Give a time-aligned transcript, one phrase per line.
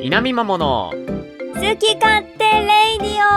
[0.00, 0.96] 南マモの好
[1.76, 3.28] き勝手レイディオ。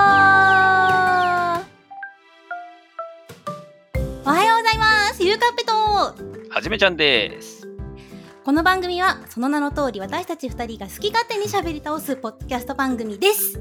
[4.24, 5.22] おはようございます。
[5.24, 5.74] ゆうかっぺと。
[5.74, 7.68] はじめちゃんです。
[8.46, 13.60] この番組はその名の通り私たち二人が好き勝手に喋り倒すポッドキャスト番組です。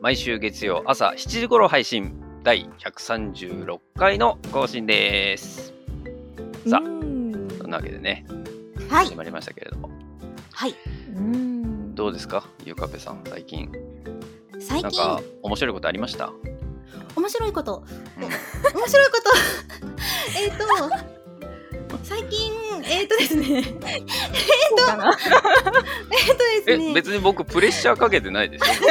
[0.00, 5.72] 毎週月曜朝7時頃配信第136回の更新です。
[6.66, 7.48] さあうん。
[7.58, 8.24] そんなわけでね、
[8.90, 9.06] はい。
[9.06, 9.88] 始まりましたけれども、
[10.52, 10.74] はい。
[11.16, 11.94] うん。
[11.94, 12.44] どうですか？
[12.64, 13.70] ゆうかぺさん、最近。
[14.58, 14.82] 最近。
[14.82, 16.32] なんか面白いことありました？
[17.16, 17.84] 面白いこと。
[18.18, 18.24] うん。
[18.24, 18.30] 面
[18.88, 19.30] 白いこと。
[20.38, 20.64] えっと
[22.04, 22.52] 最近
[22.84, 23.62] えっ、とですね。
[23.62, 23.70] そ
[24.84, 25.10] うかな？
[26.12, 28.88] えっ、とですえ、ね別に僕プレッシャーかけてないですよ。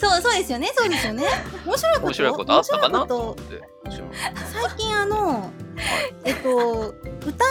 [0.10, 0.72] そうそうですよね。
[0.76, 1.24] そうですよね。
[1.64, 2.06] 面白いこと？
[2.06, 3.06] 面白いことあったかな？
[4.52, 5.50] 最近あの
[6.24, 6.94] えっと
[7.24, 7.44] 歌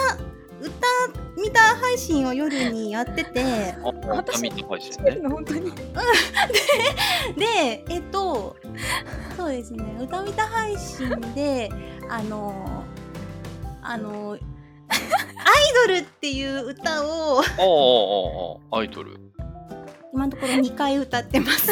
[0.66, 5.20] 歌見た配信を夜にやっててあ、私見た配信ね。
[5.24, 5.72] 本当に
[7.38, 8.56] でえっと
[9.38, 11.70] そうですね歌見た配信で
[12.10, 12.84] あの
[13.82, 14.38] あの
[14.90, 15.00] 「アイ
[15.88, 17.46] ドル」っていう歌をおー
[18.74, 19.20] おアイドル。
[20.14, 21.70] 今のところ2回歌ってます。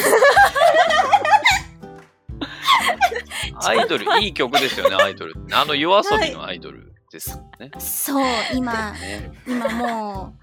[3.65, 5.33] アイドル、いい曲ですよね、アイドル。
[5.53, 7.71] あの夜遊びのアイドルですよね。
[7.79, 10.33] そう今ね今も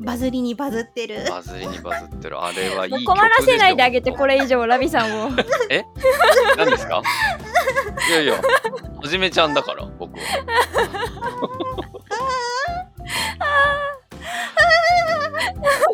[0.00, 1.24] うバズりにバズってる。
[1.28, 2.42] バズりにバズってる。
[2.42, 3.06] あれはいいもう曲ですよ。
[3.06, 5.30] 困らせないであげてこれ以上ラビさんを
[6.56, 7.02] 何ですか？
[8.08, 8.40] いやいや、は
[9.08, 10.22] じめちゃんだから、僕は。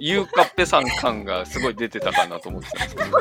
[0.01, 3.19] ゆうかっぺさん感がすごい出てたかなと思ってたんですけど。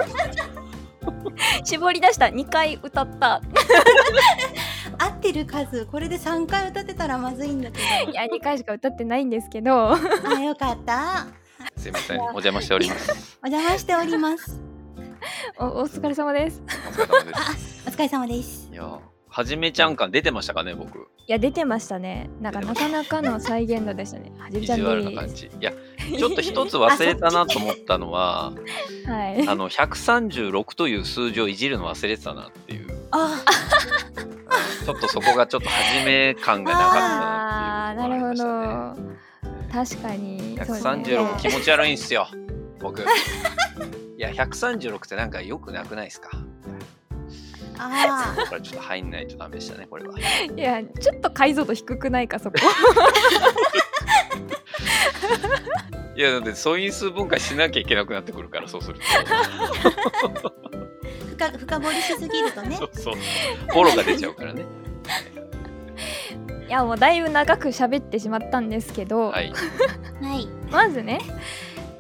[1.63, 3.41] 絞り出した2回歌った
[4.99, 7.79] 合ってる数これで3回歌ってたらまずいんだけ
[8.11, 9.93] いや2回しか歌ってないんですけどど。
[9.93, 11.27] あよかった。
[11.75, 13.37] すいません、お邪魔しております。
[13.43, 14.59] お邪魔しております。
[15.59, 17.87] おお疲れ様ですお疲れ様です。
[17.87, 18.69] お疲れ様です。
[18.71, 18.99] いや、
[19.37, 20.97] はじめちゃん感出てましたかね、僕。
[20.97, 22.27] いや出てましたね。
[22.41, 24.31] なんかなかなかの再現度でしたね。
[24.39, 25.45] はじめちゃん意地悪な感でじ。
[25.45, 25.71] いや、
[26.17, 28.53] ちょっと一つ忘れたなと思ったのは、
[29.05, 29.47] すはい。
[29.47, 32.87] あの、136という数字をいじるの忘れてたなっていう。
[33.11, 33.43] あ。
[34.83, 39.03] ちょっとそこがちょっと初め感がなかったあなっていうーなるほ。
[39.03, 39.83] ど。
[39.85, 40.59] 確かに。
[40.65, 41.03] そうね。
[41.03, 42.27] 136気持ち悪いんすよ
[42.79, 43.03] 僕。
[43.03, 43.05] い
[44.17, 46.31] や136ってなんか良くなくないですか？
[47.79, 50.15] あだからちょっと入んないとダメでしたねこれは。
[50.17, 50.21] い
[50.57, 52.57] やちょっと解像度低くないかそこ。
[56.15, 59.01] いやだって素因数分解しなきゃいけなくなってくるからそうすると。
[61.37, 62.75] 深深掘りしすぎるとね。
[62.75, 62.85] そ。
[62.85, 63.15] うそう。
[63.15, 64.65] フォローが出ちゃうからね。
[66.67, 69.53] いやもうだいぶ長く喋ってしまったんですけど、はい。
[70.21, 70.47] はい。
[70.71, 71.21] まずね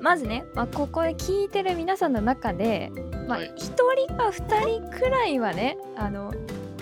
[0.01, 2.91] まずね、まあ、ここで聞いてる皆さんの中で、
[3.27, 3.53] まあ、はい。
[3.57, 6.33] 1人か2人くらいはねあの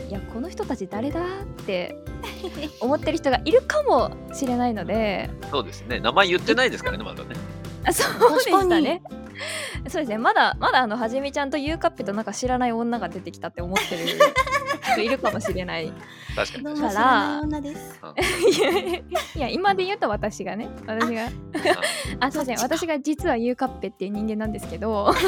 [0.08, 1.98] いやこの人たち誰だって
[2.80, 5.30] 思ってる人がいるかもしれないので。
[5.50, 6.00] そうですね。
[6.00, 7.36] 名前言ってないですからねまだね
[7.86, 9.02] あそうでしたね。
[9.88, 10.18] そうですね。
[10.18, 14.06] まだまだあのはじめちゃんとゆうかっぺとなんか知らない女が出てきたって思ってる
[14.94, 15.92] 人いるかもしれない。
[16.36, 16.64] 確かに。
[16.64, 18.00] どうも知らない女です。
[18.58, 19.04] いやい
[19.36, 21.30] や今で言うと私がね私が。
[22.20, 22.32] あ。
[22.32, 22.62] そっちか。
[22.64, 25.14] 私が実はゆうかっぺっていう人間なんですけど。
[25.14, 25.22] 一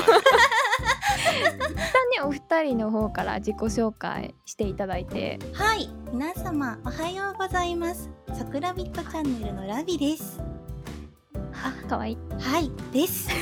[1.69, 5.39] 旦ねお二人の方から自己紹介していただいて。
[5.53, 5.89] はい。
[6.12, 8.09] 皆様おはようございます。
[8.34, 10.41] さくらビットチャンネルのラビです。
[11.63, 12.72] あ可愛いはい。
[12.91, 13.29] です。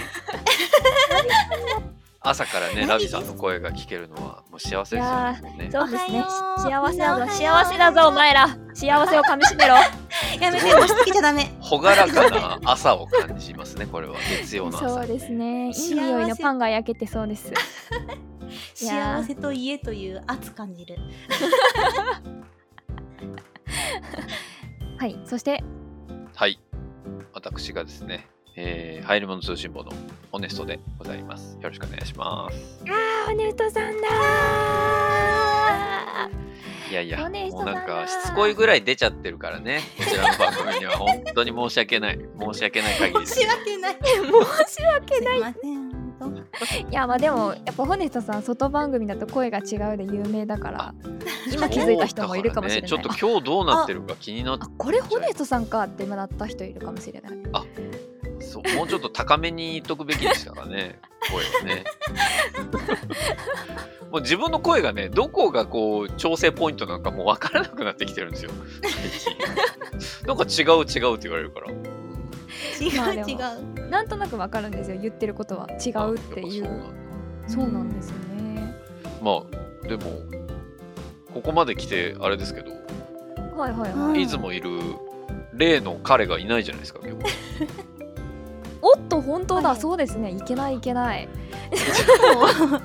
[2.27, 6.25] 朝からね何ラビさんの声が聞けるのはもう幸せですよねそうですね。
[6.57, 8.57] 幸せだぞ幸せだぞお前ら。
[8.73, 9.75] 幸せをかみしめろ。
[10.41, 11.51] やめて押し付けちゃダメ。
[11.61, 14.15] 朗らかな朝を感じますねこれは。
[14.41, 14.89] 月曜の朝。
[14.89, 15.67] そうですね。
[15.67, 17.51] いい幸せ匂いのパンが焼けてそうです。
[18.73, 20.97] 幸せと家という圧感じる。
[24.97, 25.63] はいそして。
[26.33, 26.59] はい。
[27.33, 29.91] 私がですね、えー、入り物通信簿の
[30.31, 31.57] ホネストでございます。
[31.61, 32.83] よろしくお願いします。
[32.87, 34.07] あーネウトさんだ
[36.89, 37.17] いやいや、
[37.49, 42.19] もうなんかしつこいぐらい出ちゃってるからね、こちらの番組には本当に申し訳ない。
[42.39, 43.47] 申し訳ない限りです申し。
[43.47, 43.95] 訳ない。
[43.95, 45.94] 申し訳ないすいません。
[46.25, 50.93] 本いやまあでもやっぱホネストさん外番組だと声が違うで有名だから
[51.51, 52.89] 今気づいた人もいるかもしれない。
[52.89, 57.33] ね、ちょっと今日どうなってるか気になってあこれホネストさんかって今なった人いるかもしれない
[58.39, 60.99] そそうもうちょっと高めに言っとくべきでしたからね。
[61.31, 61.83] 声をね。
[64.11, 68.51] もう自分の声がねどこがこう調整ポイントなのかもう分からなくなってきてるんですよ。
[68.81, 69.35] 最近。
[70.27, 71.83] なんか違う違うって言われるから、うん。
[72.81, 75.67] 違う違うなんとなくわかるんですよ言ってることは。
[75.73, 76.69] 違うっていう。
[77.47, 78.75] そうなんですよね。
[79.21, 79.43] ま
[79.83, 80.03] あでも
[81.33, 82.71] ここまで来てあれですけど、
[83.57, 84.21] はいはいうんはい。
[84.21, 84.69] いつもいる
[85.53, 87.25] 例の彼がいないじゃないですか 今日。
[88.81, 90.31] おっと本当だ、はいそうですね。
[90.31, 91.27] いけないいけない。
[92.37, 92.81] おっ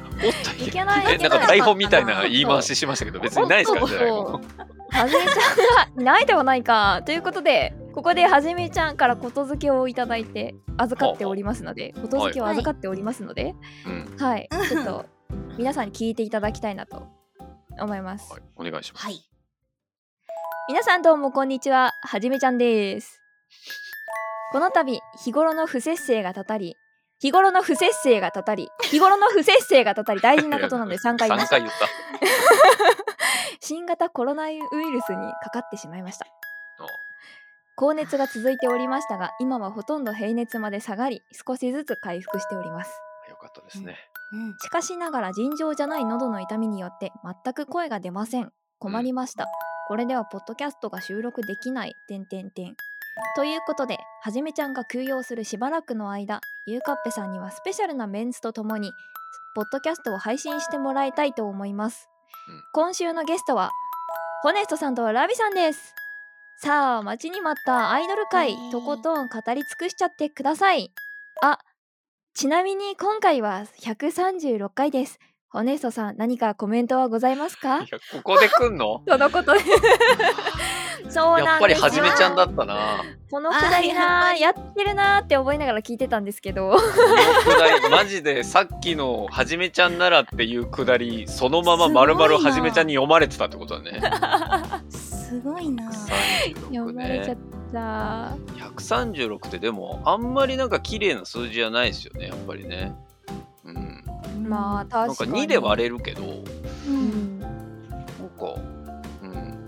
[0.56, 1.04] といけない。
[1.04, 7.02] ないなんか台本みたいな言い回ししましたけど別にないですからねはじめちゃんがいないではないか。
[7.04, 13.54] ということでここではじめちゃんからことづけをいただいて預かっておりますのでことづけを預かっておりますので
[13.86, 14.16] うん。
[14.18, 15.06] はい、ちょっと
[15.58, 17.08] 皆さんに聞いていただきたいなと
[17.80, 19.04] 思います、はい、お願いします。
[19.04, 19.20] はい。
[20.68, 21.92] 皆さんどうもこんにちは。
[22.02, 23.20] はじめちゃんです。
[24.52, 26.76] この度日頃の不節制がたたり
[27.20, 31.56] 日頃の不節制がたたり日頃の不節制がたたり大事なことなので 3回言いま3した。
[31.56, 31.86] 回言った。
[33.60, 34.62] 新型コロナウイル
[35.02, 36.26] スにかかってしまいました。
[36.26, 36.39] あ
[37.80, 42.90] 高熱が続いておりましたが今はほとんど平熱まで下がり少しずつ回復しております。
[43.30, 43.96] よかったですね。
[44.34, 44.54] うん。
[44.58, 48.52] しかしながら尋常じゃない喉の痛みによって全く声が出ません。
[48.80, 49.48] 困りました、
[49.88, 51.94] これではポッドキャストが収録できない。
[52.06, 52.74] 点点点
[53.34, 58.92] ということではじめちゃんが休養するしばらくの間ゆうかっぺさんにはスペシャルなメンツとともに
[59.54, 62.10] ポッドキャストを配信してもらいたいと思います、
[62.48, 62.62] うん。
[62.74, 63.70] 今週のゲストは
[64.42, 65.94] ホネストさんとラビさんです
[66.62, 70.92] さあ待ちに待ったアイドル界、はいとことん語り尽くしちゃってください
[71.40, 71.58] あ
[72.34, 75.18] ちなみに今回は136回です。
[75.52, 77.78] ホネストさん、何かコメントはございますか？
[77.78, 79.02] いや、ここで来んの？
[79.08, 79.60] そのことで。
[79.70, 79.82] そう
[81.04, 83.02] なんですよやっぱりはじめちゃんだったな。
[83.30, 94.00] このくだりなやってるなーって覚えながら聞いてたんですけどこのくだり、マジで さっきのはじめちゃんならっていうくだり、そのまま丸々はじめちゃんに読まれてたってことだね。
[94.88, 97.42] すごいな36読まれちゃっね。
[97.72, 98.36] た。
[98.76, 102.92] 136ってでも、あんまりなんか綺麗な数字じゃないですよね、やっぱりね。
[103.74, 104.48] うん。
[104.48, 105.42] まあなんか確かに。
[105.42, 106.44] 2で割れるけど、う
[106.88, 107.40] うんん。
[107.40, 107.50] なん
[108.38, 108.54] か、
[109.22, 109.58] うん。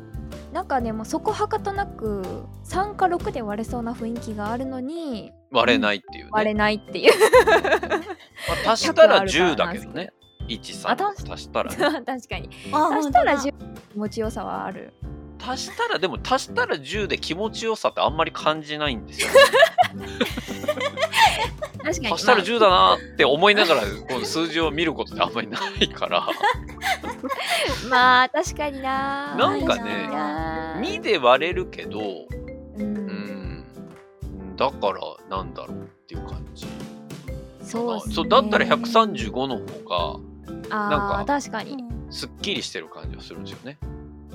[0.52, 2.22] なんかねもうそこはかとなく
[2.64, 6.30] 3か6で割れそうな雰囲気があるのに割れないっていうね。
[6.32, 7.12] 割れないっていう。
[8.64, 10.12] まあ、足したら100あるから10だけどね。
[10.48, 11.76] 1、あた3足したらね。
[11.76, 12.50] 確かに。
[12.72, 13.52] あ足したら本当だ10
[13.92, 14.92] 気持ちよさはある。
[15.44, 19.34] 足したらでも足したら10で気持ちよさってあんまり感じないんですよ、ね。
[21.82, 22.12] 確かに。
[22.14, 26.26] 足したら10だなって思いながらこの数字を見ることってあんまりないから。
[27.90, 29.34] まあ確かにな。
[29.36, 30.74] なんかね確にな。
[30.80, 32.26] 2で割れるけどう
[32.78, 32.86] うん。
[32.86, 33.64] ん
[34.56, 36.66] だからなんだろうっていう感じ。
[37.62, 40.20] そうそうだったら135の方
[40.70, 41.76] あなんー確かに。
[41.76, 43.78] がすっきりしてる感じがするんですよね。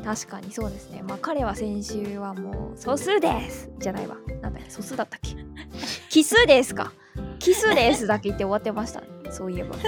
[0.07, 1.03] 確かにそうですね。
[1.05, 3.69] まあ彼は先週はもう素数です。
[3.77, 4.15] じゃないわ。
[4.41, 5.35] なんだっけ素数だったっけ？
[6.09, 6.93] 奇数ですか？
[7.39, 9.01] 奇数ですだけ言って終わってました。
[9.01, 9.75] ねそういえば。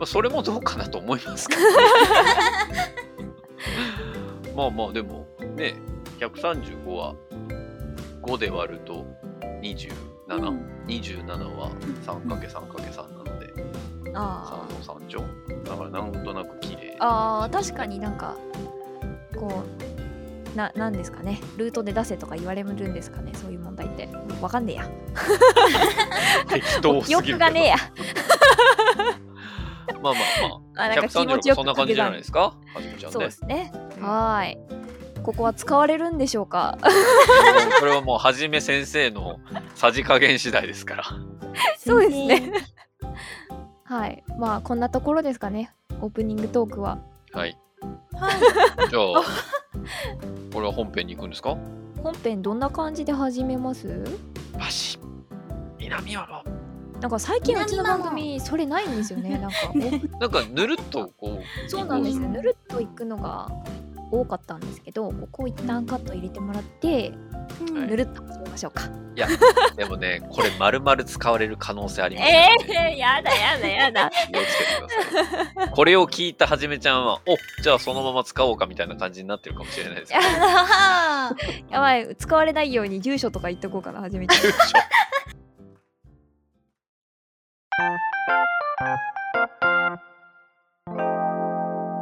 [0.00, 1.62] まあ、それもどうかなと思いますけど、
[4.56, 5.74] まあまあでもね
[6.18, 7.14] 135は
[8.22, 9.04] 5で割ると
[9.60, 9.92] 27、
[10.28, 10.66] うん。
[10.86, 11.26] 27
[11.56, 11.70] は
[12.06, 13.41] 3×3×3 なので
[14.14, 14.84] あー。
[14.84, 15.20] 3の3乗
[15.64, 16.96] だからなんとなく綺麗。
[17.00, 18.36] あー確かになんか
[19.34, 19.64] こ
[20.54, 21.40] うななんですかね。
[21.56, 23.32] ルートで出せとか言われるんですかね。
[23.34, 24.08] そういう問題って。
[24.40, 24.88] わかんねえや。
[26.48, 27.38] 適当すぎ記るけど。
[27.38, 27.76] 憶がねえや
[30.02, 30.22] まあまあ。
[30.74, 32.40] まああなんか気持ちよ136くそんな感じじゃないですか？
[32.40, 33.72] はじめちゃんそうねですね。
[33.98, 34.02] うん。
[34.06, 34.58] はーい。
[35.22, 36.76] ここは使われるんでしょうか？
[37.78, 39.38] これはもうはじめ先生の
[39.74, 41.04] さじ加減次第ですから。
[41.78, 42.52] そうですね
[43.92, 44.24] はい。
[44.38, 45.74] まあこんなところですかね。
[46.00, 46.98] オープニングトークは。
[47.32, 47.58] はい。
[48.14, 48.34] はい。
[48.90, 49.22] じゃあ
[50.52, 51.56] これは本編に行くんですか？
[52.02, 54.02] 本編どんな感じで始めます？
[54.58, 54.98] バシ
[55.78, 56.42] 南は
[57.00, 59.56] なんか最近うちの番組それないんですよねなんか。
[59.74, 59.76] お
[60.20, 61.70] なんかぬるっとこう。
[61.70, 63.50] そうなんです行こぬるっといくのが
[64.12, 67.14] 多かったんですけどここ一旦カット入れてもらって
[67.68, 67.88] うんはい。
[67.88, 72.56] ぬるっと始めましょうか、うでもねこれ丸々使われる可能性ありますよね、
[72.92, 74.10] えー、やだやだやだ。
[75.74, 81.32] これを聞いたはじめちゃんはおじゃあそのまま使おうかみたいな感じになってるかもしれないですけどあ
[81.70, 84.34] やばい使われないように住所とか言っとこうかな初めて。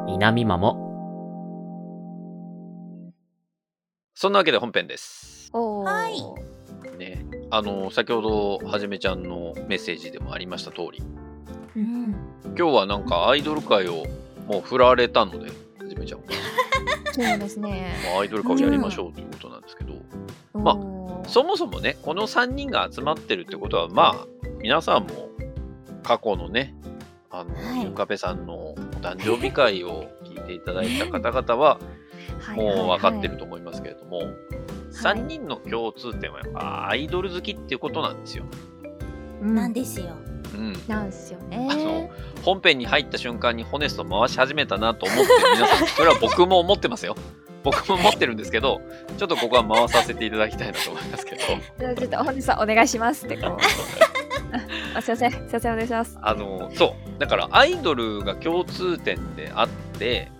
[0.07, 0.90] 南マモ
[4.15, 5.51] そんなわけで本編です。
[5.53, 6.99] はい。
[6.99, 7.25] ね。
[7.51, 11.03] あの先ほどはじめちゃんのメッセージでもありました通り。
[11.77, 12.15] うん。
[12.45, 14.05] 今日はなんかアイドル界を
[14.47, 16.27] もう振られたのではじめちゃんも
[17.13, 17.95] そうですね。
[18.13, 19.95] まあアイドル界をやりましょうということなんですけど、
[20.55, 21.29] まあおー。
[21.29, 24.27] そもそもねこの3人が集まってるってことはまあ
[24.61, 25.31] 皆さんも
[26.03, 26.75] 過去のね
[27.31, 27.85] あの、はい。
[27.85, 31.79] ゆかぺさんのお誕生日会を聞いていただいた方々は
[32.57, 34.23] もう分かってると思いますけれども、
[34.93, 38.45] 3人の共通点はやっぱアイドル好きっていうことなんですよ。
[39.43, 40.17] うんなんですよ。
[40.55, 42.11] うん、なんですよあのね。
[42.43, 47.17] 本編に入った瞬間にホネスト回し始めたなと思ってる皆さんそれは僕も思ってますよ。
[47.63, 48.81] 僕も思ってるんですけど
[49.19, 51.43] ちょっとここは回させていただきたいなと思いますけど
[51.79, 53.57] じゃあちょっと本日はお願いしますってこう。
[54.97, 56.19] あすいませんすいませんお願いします。
[56.23, 59.69] あのそうだからアイドルが共通点であっ
[59.99, 60.33] て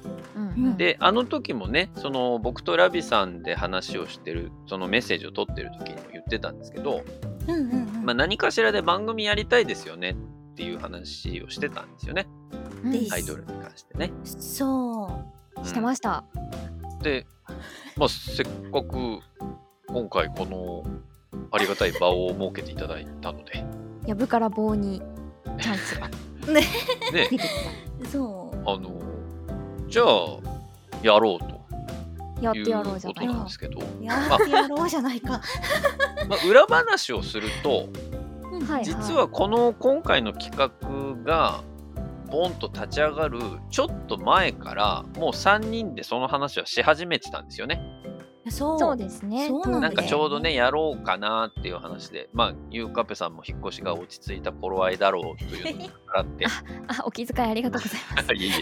[0.77, 7.05] であの時もねその僕とラビさんで話をしてるそのメッセージを取ってる時にも言ってたんですけど、
[7.49, 8.05] うんうんうん。
[8.05, 10.17] まあ、何かしらで番組やりたいですよね
[10.53, 12.27] っていう話をしてたんですよね
[13.13, 14.11] アイドルに関してね。
[14.25, 15.25] そ
[15.63, 15.67] う。
[15.67, 16.25] してました。
[17.03, 17.27] で、
[17.97, 19.21] まあ、せっかく
[19.89, 20.85] 今回この
[21.51, 23.65] ありがたい場を設けていただいたので、
[24.07, 25.03] やぶから棒に
[25.61, 26.09] チャンスが
[26.53, 26.63] ね、
[27.13, 29.10] 出てきそあの、
[29.91, 30.07] じゃあ、
[31.03, 32.43] やろうとた。
[32.43, 34.05] やっいうてやろうじゃことないなんですけど、う。
[34.05, 35.41] やってやろうじゃないか。
[36.29, 37.89] まあ、裏話をすると、
[38.85, 41.65] 実はこの今回の企画が、
[42.31, 47.81] ボンと立ち上がるちょっと前から、もう3人でその話はし始めてたんですよね。
[48.49, 48.79] そう。
[48.79, 49.49] そうですね。
[49.49, 56.47] そうなんなんかちょうどね、やろうかなっていう話で、まあ、ゆうかぺさんも引っ越しが落ち着いた頃合いだろうというのがあって、
[56.89, 58.33] あお気遣いありがとうございます。
[58.35, 58.53] いえいえ、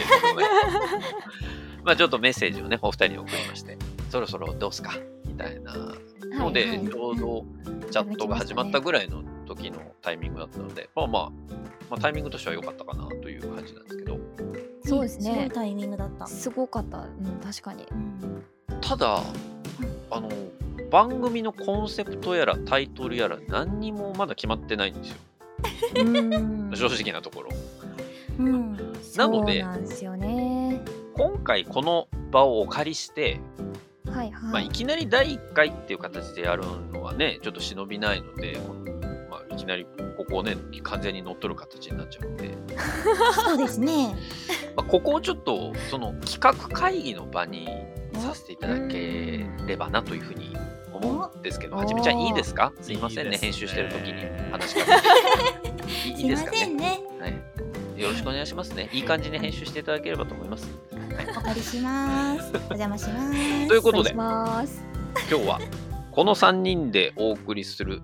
[1.84, 3.78] まあちょっとメッセージをね、お二人に送りまして、
[4.10, 4.94] そろそろどうすか
[5.26, 5.74] みたいな
[6.38, 7.44] ので、はいはいちょうど
[7.90, 11.30] チャットが始まったぐらいの時のタイミングだったので、まあまあ、
[11.88, 14.18] まあタイミングとしては良かったかなという感じなんですけど、
[14.84, 16.26] そうですねすごいタイミングだった。
[16.26, 16.98] すごかった。
[16.98, 17.86] うん確かに。
[17.90, 18.44] うん
[18.80, 19.22] ただ、
[20.10, 20.28] あの、
[20.90, 25.16] 番組のコンセプトやらタイトルやら何にもまだ決まってないんですよ。
[26.74, 27.50] 正直なところ。
[28.38, 28.76] うん。
[29.16, 30.80] なのでそうなんですよね。
[31.14, 33.40] 今回この場をお借りして、
[34.06, 34.68] はいまあ、はいい。
[34.70, 38.58] きなり第1回っていう形でやるのはね、ちょっと忍びないので、
[39.30, 42.56] まあ、いきなりここをね、完全に乗っ取る形になっちゃうので、
[43.34, 44.14] そうですね。
[44.76, 47.68] まあ、ここをちょっとその企画会議の場に
[48.18, 50.56] させていただければなというふうに
[50.92, 52.72] 思うんですけど、おはじめちゃんいいですか？
[52.80, 54.14] すいませんね、ね編集してる時に
[54.50, 56.08] 話しかけて。
[56.08, 56.66] い いすいますかね？
[56.68, 57.00] ね。
[57.20, 58.00] はい。
[58.00, 58.88] よろしくお願いしますね。
[58.92, 60.68] いい感じに編集していただければと思います。
[61.36, 62.52] お借りします。
[62.70, 63.68] お邪魔します。
[63.68, 64.12] ということで。
[64.12, 64.64] 今
[65.26, 65.58] 日は
[66.12, 68.02] この3人でお送りする、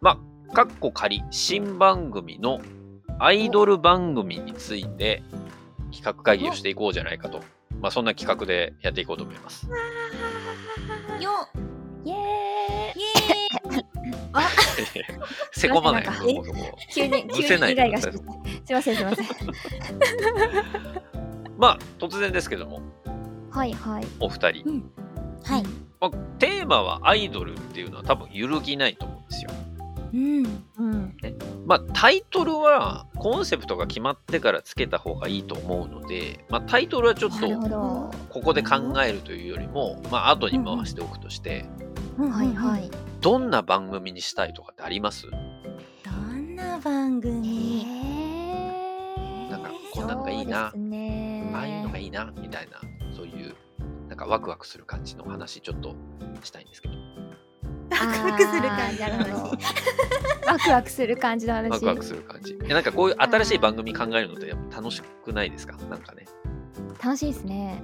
[0.00, 0.18] ま
[0.50, 2.60] あ、かっこ仮新番組の
[3.18, 5.22] アイドル番組について
[5.92, 7.40] 企画会議をしていこうじゃないかと、
[7.80, 9.68] まあ、そんな企画でやっていこうと思います。
[11.20, 11.48] よ
[12.04, 13.00] イエーイ。
[13.00, 13.84] イエ
[15.52, 16.04] せこまない
[16.92, 18.12] 急に 急にイライラして。
[18.12, 19.26] すいませんすいません。
[21.56, 22.80] まあ突然ですけども
[23.50, 24.06] はいはい。
[24.20, 24.82] お二人、ーイ。
[25.44, 25.62] はい。
[26.00, 29.50] まあ、テーマはアイドルっていうのは多分揺るぎないと思うんですよ。
[30.12, 30.64] うん。
[30.78, 31.16] うん。
[31.66, 38.10] まあ、タイトルはコンセプトが決まってからつけた方がいいと思うので、まあ、タイトルはちょっとど。
[38.28, 41.66] ここで考えるというよりも、まあ後に回しておくとして、
[42.18, 42.90] はいはい。
[43.20, 45.26] どんな番組にしたいとかってあります？
[45.30, 47.84] どんな番組？
[49.50, 51.50] なんかこんなのがいいなね。
[51.54, 52.80] ああいうのがいいなみたいな
[53.14, 53.54] そういう
[54.08, 55.94] なんかワクワクする感じの話ちょっと
[56.42, 56.94] したいんですけど
[57.90, 59.30] ワクワクする感じの話。
[59.30, 59.56] ど。
[60.46, 61.70] ワクワクする感じの話。
[61.70, 62.58] ワクワクする感じ。
[62.64, 65.76] えなんかこういう新しい番組考えるのってやっぱ楽しくないですか？
[65.88, 66.26] なんかね。
[67.02, 67.82] 楽しいですね。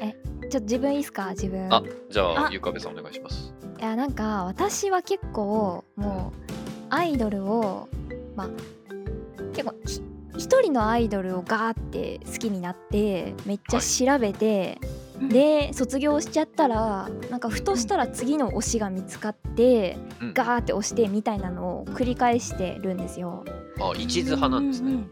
[0.00, 1.30] え、ちょっと自分いいですか？
[1.30, 1.72] 自分。
[1.72, 2.48] あじゃああ。
[2.50, 3.52] ゆかべさんお願いします。
[3.78, 6.50] いやなんか私は結構もう
[6.90, 7.88] アイドルを
[8.36, 8.48] まあ
[9.52, 10.02] 結構ひ
[10.36, 20.34] 一人のアイドルをガーって好きになってめっちゃ調べて、うんで卒業しちゃったらなんかふとしたら次の推しが見つかって、うん。
[20.34, 23.44] ガーって押してみたいなのを繰り返してるんですよ。
[23.80, 25.06] あ一途派なんですね、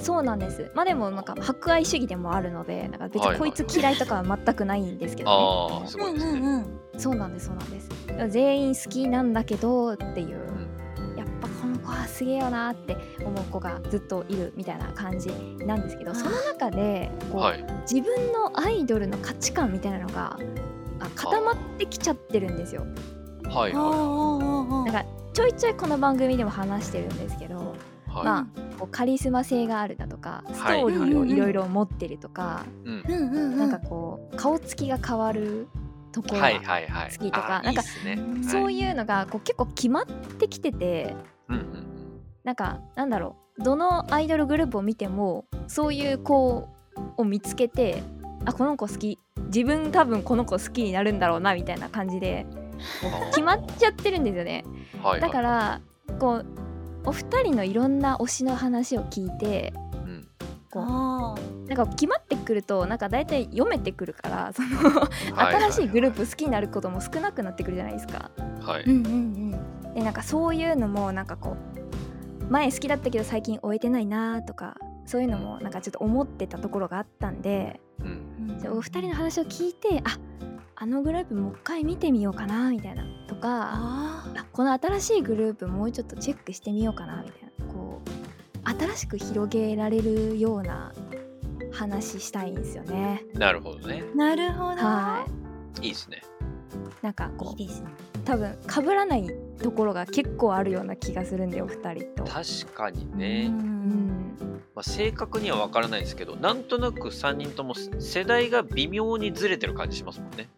[0.00, 0.70] そうなんです。
[0.74, 5.80] まあでもなんか博愛主義でもあるのでなんか別にこいつ嫌いとかは全くないんですけどね。
[5.80, 6.80] ああすうんごいですね、うんうん。
[6.98, 7.88] そうなんですそうなんです。
[8.28, 10.40] 全員好きなんだけどっていう、
[11.86, 15.30] やっぱこの子はすげえよなって思う子がずっといるみたいな感じ
[15.64, 17.64] なんですけどその中でこう、はい。
[17.90, 20.38] 自分のアイドルの価値観みたいなのが
[21.00, 22.86] あ固まってきちゃってるんですよ。
[23.44, 27.76] はいはおーおーおほうなんかちょいちょいこの番組でも話してるんですけど、
[28.08, 28.24] はい。
[28.24, 28.46] まあ
[28.78, 33.02] こうカリスマ性があるだとかストはいーリーをいろいろ持ってるとか、うん。
[33.06, 33.58] うんうんうん。
[33.58, 35.68] なんかこう顔つきが変わる
[36.12, 37.12] ところが、はいはいはい。
[37.12, 38.18] 好きとかあーなんかいいっすね。
[38.42, 41.14] そういいうのがこう結構決まってきてて
[41.48, 41.86] うんうん
[42.44, 46.68] なんかなんだろうどのアイドルグループを見てもそういう子
[47.16, 48.02] を見つけて
[48.44, 52.66] あこの子好き自分多分この子好きになるんだろうなみたいな感じでうん。
[53.30, 54.64] 決まっちゃってるんですよね。
[55.20, 55.80] だから
[56.20, 56.46] こう
[57.04, 59.72] お二人のいろんな推しの話を聞いて
[60.04, 60.28] うん。
[60.70, 61.34] こうあ
[61.66, 65.00] なんか決まってくるとなんか大体読めてくるからその
[65.34, 68.30] はい新しいグループ好きになることも少なくなってくるじゃないですか。
[68.60, 68.90] はいー。
[68.90, 71.56] うんうんでなんかそういうのもなんかこ
[72.40, 74.76] う前好きだったけど最近終えてないなとか
[75.06, 78.06] そういうのもなんかちょっと思ってたところがあったんでうん。
[78.50, 80.18] うんじゃあお二人の話を聞いてあ
[80.76, 90.92] あのグループもう一回見てみようかなみたいなとかあこの新しいグループもうちょっとチェックしてみようかなみたいなこう新しく広げられるような
[91.72, 93.24] 話したいんですよね。
[93.34, 94.04] なるほどね。
[94.14, 95.26] なるほどは
[95.82, 96.22] いいいですね。
[97.02, 99.30] なんかこいいですねう多分被らない
[99.62, 102.24] ところが結構あるような気がするんでお二人と。
[102.24, 103.46] 確かにうね。
[103.46, 104.36] うんん
[104.74, 110.48] まあ、正確には分からないですけど、なんとなく3人とも世代が微妙にずれてる感じしますもんね。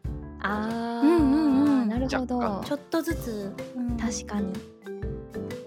[0.40, 4.52] あー、うんうんうんなるほどちょっとずつ、うん確かに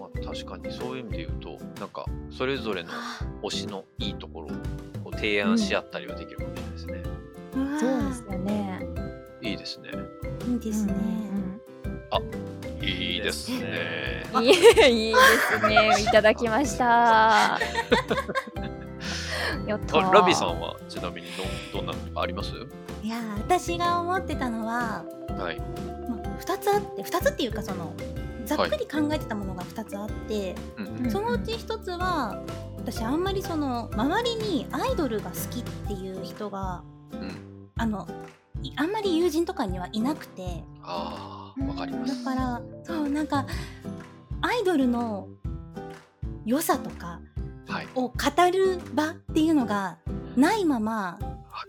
[0.00, 2.90] まあ、確かにそういう意味で言うと、なんかそれぞれの
[3.42, 4.48] 推しのいいところ
[5.04, 7.02] を提案し合ったりはできるかもしれないですね。
[7.54, 8.86] うわーそうですよね。
[9.42, 9.90] いいですね。
[10.48, 10.94] いいですね、
[12.80, 14.24] いいですね。
[14.40, 15.20] いいいいで
[15.60, 16.00] すね。
[16.00, 17.58] いただきました。
[19.66, 21.28] やったラビさんはちなみに
[21.72, 22.50] どんどんなのあります？
[23.02, 25.04] いやー私が思ってたのは、
[25.38, 25.58] はい。
[26.08, 27.92] まあ、2つあって2つっていうかその
[28.44, 32.42] ざっくり考えてたものが2つあって、うんうんそのうち1つは
[32.78, 37.68] 私あんまりその周りにアイドルが好きっていう人がうん。
[37.76, 38.06] あの
[38.62, 42.24] いあんまり友人とかにはいなくてああ、わかります。
[42.24, 43.46] だからそうなんか
[44.40, 45.28] アイドルの
[46.44, 47.20] 良さとか
[47.68, 47.88] はい。
[47.94, 48.14] を語
[48.52, 49.98] る場っていうのが
[50.36, 51.18] ないまま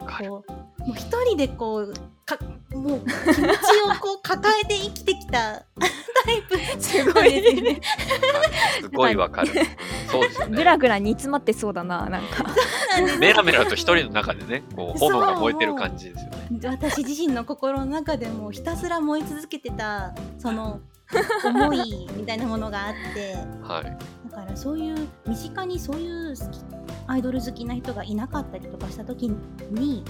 [0.00, 0.28] わかる。
[0.28, 0.52] こう
[0.86, 1.94] もう一人でこう
[2.26, 2.38] か
[2.72, 5.64] もう気持ちをこう抱えて生きてきた
[6.24, 7.80] タイプすごいですね。
[8.82, 9.52] すごいわかる。
[9.54, 10.56] うんそうですよね。
[10.56, 12.44] ぐらぐら煮詰まってそうだな、なんか。
[13.18, 16.60] メラメラと一人の中でね、こう炎が燃えてる感じですよね。
[16.64, 20.80] 私自身の心の中でもひたすら燃え続けてたその
[21.44, 23.84] 思いみたいなものがあってはい。
[24.30, 26.60] だからそういう身近にそういう好き
[27.06, 29.34] アイドル好きな人がいなかったりとかした時に
[29.68, 29.80] うんうん。
[29.80, 30.04] なんか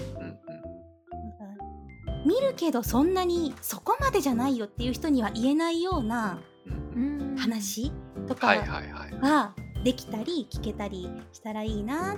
[2.25, 7.91] 見るけどそんなにそこまでじゃないよっていう人には言えないようなうん話
[8.27, 9.19] とかはいはいはい。
[9.21, 12.17] ができたり聞けたりしたらいいなっ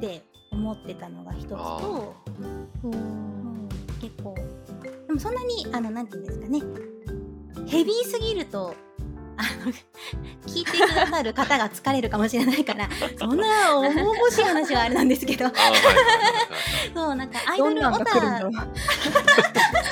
[0.00, 2.14] て思ってたのが一つあと、
[2.82, 3.68] ううんん、
[4.00, 4.34] 結構
[5.06, 6.62] でもそんなにあのなんていうんですかね
[7.66, 8.74] ヘビーすぎると
[9.36, 9.72] あの
[10.46, 15.46] 聞いてくださる方が疲れるかもしれないから そんな重々しい話はあれなんですけど
[16.94, 18.04] そうなんかアイドルオタ。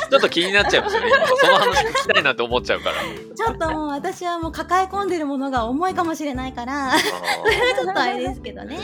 [0.08, 1.08] ちょっと気になっちゃいますよね。
[1.08, 2.96] 今その話聞きたいなって思っちゃうから。
[3.34, 7.04] ちょっともう私はもう抱え込んでるものが重いかもしれないから そ
[7.44, 8.78] れはちょっとあれですけどね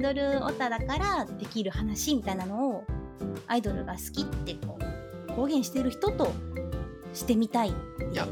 [0.00, 2.84] イドルオタだからできる話みたいなのを
[3.46, 4.78] アイドルが好きってこ
[5.28, 6.32] う公言してる人と
[7.12, 7.68] してみたい。
[7.68, 7.72] い
[8.14, 8.26] や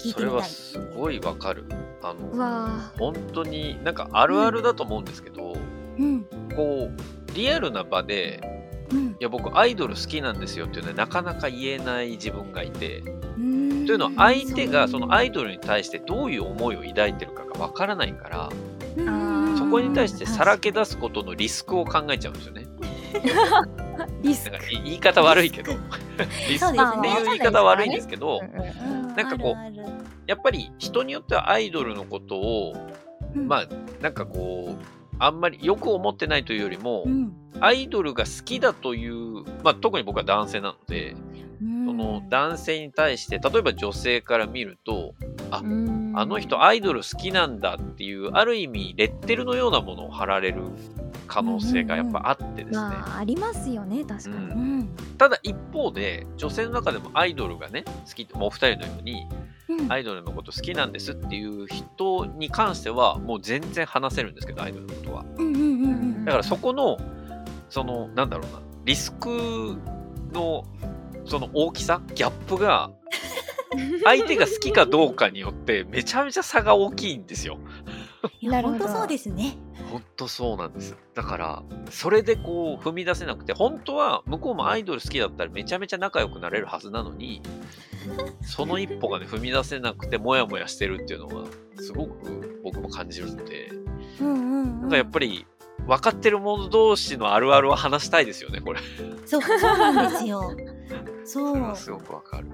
[0.00, 0.50] 聞いそれはてみたい。
[0.50, 1.64] すごいわかる。
[2.02, 5.56] あうの、わ本当になんかあるあるだと思うんですけど、
[5.98, 6.24] うん。
[6.56, 8.53] こう、リアルな場で、
[8.94, 9.08] うん。
[9.08, 18.48] いや僕アイドル好きなんですよっていうのはなかなか言えない自分がいて、というのは相手がそのアイイドルに対してどういう思いを抱いてるかがわからないから、
[19.58, 22.66] そこに対してさらけ出すことのリスクを考えちゃうんですよね。
[23.12, 25.72] ー リスなんかい言い方悪いけど、
[26.48, 26.72] リスク。
[26.72, 29.22] っていう言い方悪いんですけど、ク。
[29.22, 29.84] なんかこう
[30.26, 32.74] やっぱり人によってはアイドルのことを、
[33.34, 33.48] うん。
[33.48, 33.68] まあ
[34.02, 34.84] なんかこう、
[35.18, 41.16] あんまりよく思ってないというよりも、うんアイドルが好きだという、まあ、特に僕は男性なので、
[41.62, 41.86] うん。
[41.86, 45.14] その男性に対して例えば女性から見ると
[45.50, 46.12] あうん。
[46.16, 50.62] あの人アイドル好きなんだっていうある意味レッテルのようなものを貼られる
[51.26, 54.36] 可能性がやっぱあってですね、まあありますよね確かに。
[54.36, 54.50] うん。
[54.50, 54.88] うん。
[55.18, 59.26] ただ一方で女性の中でもアイドルがね好きってもうお二人のように
[59.68, 59.92] うん。
[59.92, 65.24] アイドルのこと好きなんですっていう人に関してはもう全然話せるんですけどアイドルのことは。
[66.24, 66.98] だからそこの
[67.74, 69.76] そのなんだろうなリスク
[70.32, 70.64] の
[71.24, 72.92] その大きさギャップが
[74.04, 77.58] 相手が好きかどうかによってめちゃめちゃ差が大きいんですよ。
[78.42, 79.56] なるほど本当そうですね。
[79.90, 80.96] ほんとそうなんです。
[81.14, 87.42] だから、それでこう踏み出せなくて、本当は向こうもアイドル好きだったらめちゃめちゃ仲良くなれるはずなのに、
[88.42, 91.44] その一歩がね、踏み出せなくてモヤモヤしてるっていうのが、
[91.76, 93.72] すごく僕も感じるので、
[94.20, 94.80] うんうん、うん。
[94.82, 95.46] なんかやっぱり、
[95.86, 98.80] 分かってる者同士のあるあるは話したいですよね、これ。
[99.26, 100.52] そうそうなんですよ。
[101.24, 102.48] そうすごくわかる。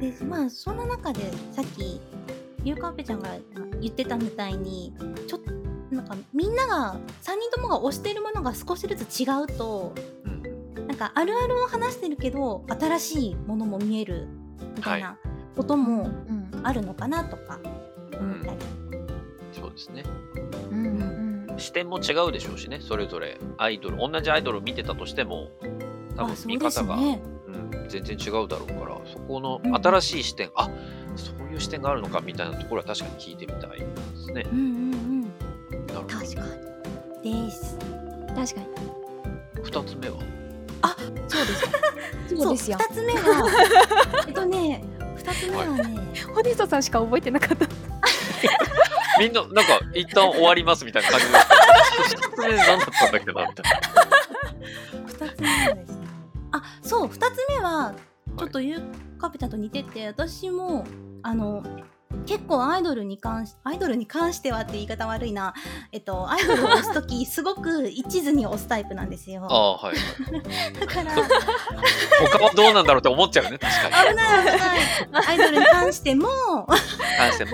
[0.00, 2.00] でまあそんな中でさっき
[2.64, 3.30] ゆうかんぺちゃんが
[3.80, 4.92] 言ってたみたいに
[5.26, 5.52] ちょっと
[5.94, 10.86] なんかみんなが3人ともが推しているものが少しずつ違うとうん。
[10.86, 14.28] なんかあるあるを話してるけど新しいものも見える
[14.76, 15.16] みたいな
[15.56, 17.58] こともうんあるのかなとか
[18.18, 18.58] 思ったり、
[19.52, 20.02] そうですね。
[20.70, 20.88] うんう
[21.22, 21.25] ん
[21.56, 23.38] 視点も違うでしょうしね、それぞれ。
[23.58, 25.50] アイドル、同じアイドルを見てたとしても、
[26.16, 29.74] 多分見方が、ねうん、全然違うだろうから、そこのうん。
[29.76, 30.68] 新しい視点、あ
[31.16, 34.44] そういう視点があるのかみたいなところは確かに聞いてみたいですね。
[34.52, 34.66] うんうん
[35.72, 35.86] うん。
[35.86, 36.06] なるほど。
[36.08, 36.42] 確か
[37.22, 37.76] です。
[37.76, 38.66] に確かに。
[39.62, 40.16] 二つ目は？
[41.28, 41.60] そうです。
[42.28, 42.78] そ うそうですよ。
[42.78, 43.20] 2つ目は。
[44.28, 44.84] えっとね
[45.16, 46.00] 2つ目はね、
[46.34, 47.66] ホネストさんしか覚えてなかった
[49.18, 51.38] みんな、なんか、一旦終わりますみたいな感じで。
[51.38, 54.06] すけど、二つ目何だったんだっけなみたいな。
[55.06, 56.06] 2つ目ですね。
[56.52, 57.94] あそう2つ目は
[58.38, 58.82] ちょっとゆう
[59.18, 60.86] かぺちゃんと似てて私も
[61.22, 61.62] あの
[62.24, 65.54] 結構アイドルに関しアイドルに関してはって言い方悪いな
[65.92, 69.48] えっとアイドルを押す時すごく一途に押すタイプなんですよな。
[69.48, 70.00] ああ、はい、は
[70.38, 70.72] い。
[70.80, 71.12] だから
[72.30, 74.08] 他はどうなんだろうって思っちゃうね、確かに。
[74.10, 76.28] 危ない危ないアイドルに関しても
[76.66, 77.50] 関しても、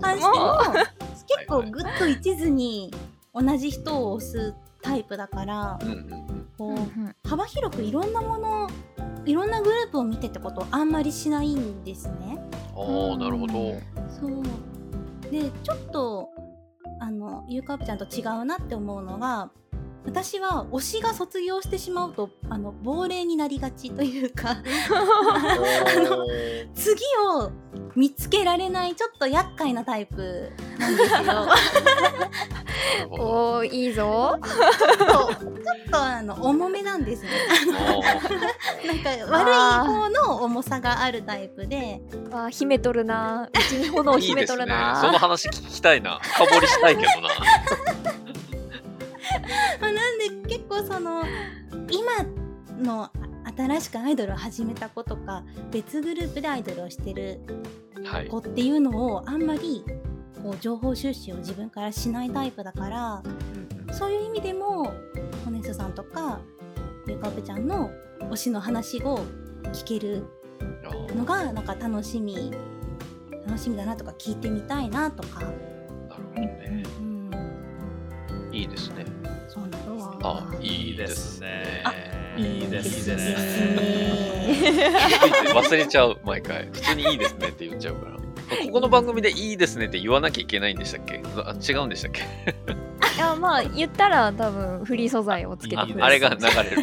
[0.00, 0.58] 関しても
[1.28, 2.92] 結構はいぐっと一途に
[3.34, 6.48] 同じ人を押すタイプだからうんうんうん。
[6.56, 8.68] こう、うん幅広くいろんなもの
[9.24, 12.38] いろんなグループを見てってことをあんまりしないんですね。
[12.74, 13.52] ああ、なるほど。
[14.08, 14.42] そう
[15.30, 16.30] でちょっと
[17.00, 19.50] あのゆうかーぷちゃんと違うなって思うのが
[20.06, 24.56] 私は推しが卒業してしまうとあの亡霊になりがちというか
[24.90, 27.02] おー次
[27.36, 27.50] を
[27.98, 31.22] 見つけられないちょっと厄介なタイプなんですよ。
[31.24, 35.34] なるほどおーいいぞちょっとちょっ
[35.90, 37.30] とあの重めなんですね。
[38.86, 39.54] なんか悪い
[39.88, 42.00] 方の重さがあるタイプで。
[42.30, 44.58] あー秘めとるなうちに炎いい秘めですね。
[44.58, 46.20] とるなその話聞きたいな。
[46.22, 47.28] 深掘りしたいけどな。
[49.80, 51.24] ま あ、なんで結構その
[51.90, 52.12] 今
[52.80, 53.10] の
[53.56, 57.87] 新しくアイドルを始めた子とか別グループでアイドルをしてるはい。
[58.28, 59.84] 子っていうのをあんまり
[60.42, 63.22] こう情報収集を自分からしないタイプだから
[63.92, 64.92] そういう意味でも
[65.44, 66.40] ホネスさんとか
[67.06, 67.90] ゆうかおぺちゃんの
[68.30, 69.20] 推しの話を
[69.72, 70.24] 聞ける
[71.16, 72.52] のがなんか楽しみ
[73.46, 75.54] 楽しみだなとか聞いてみたいなとか、なる
[76.08, 76.82] ほどね。
[77.00, 77.30] うん、
[78.52, 79.06] いいですね。
[79.48, 81.82] そうなんですあ、いいですね。
[81.84, 81.92] あ
[82.38, 83.16] いいですね。
[83.16, 84.52] ね
[85.54, 86.68] 忘れちゃう、毎回。
[86.72, 88.16] 普通にいいですねって言っちゃうから。
[88.16, 88.22] こ
[88.72, 91.20] この番組でいいですねって言わなきゃいけないんでしたっけ？
[91.36, 92.22] あ違うんでしたっけ？
[92.22, 92.24] い
[93.18, 96.36] やまあ言ったら多分フリー素材をつけてくれるああれが流
[96.70, 96.82] れる。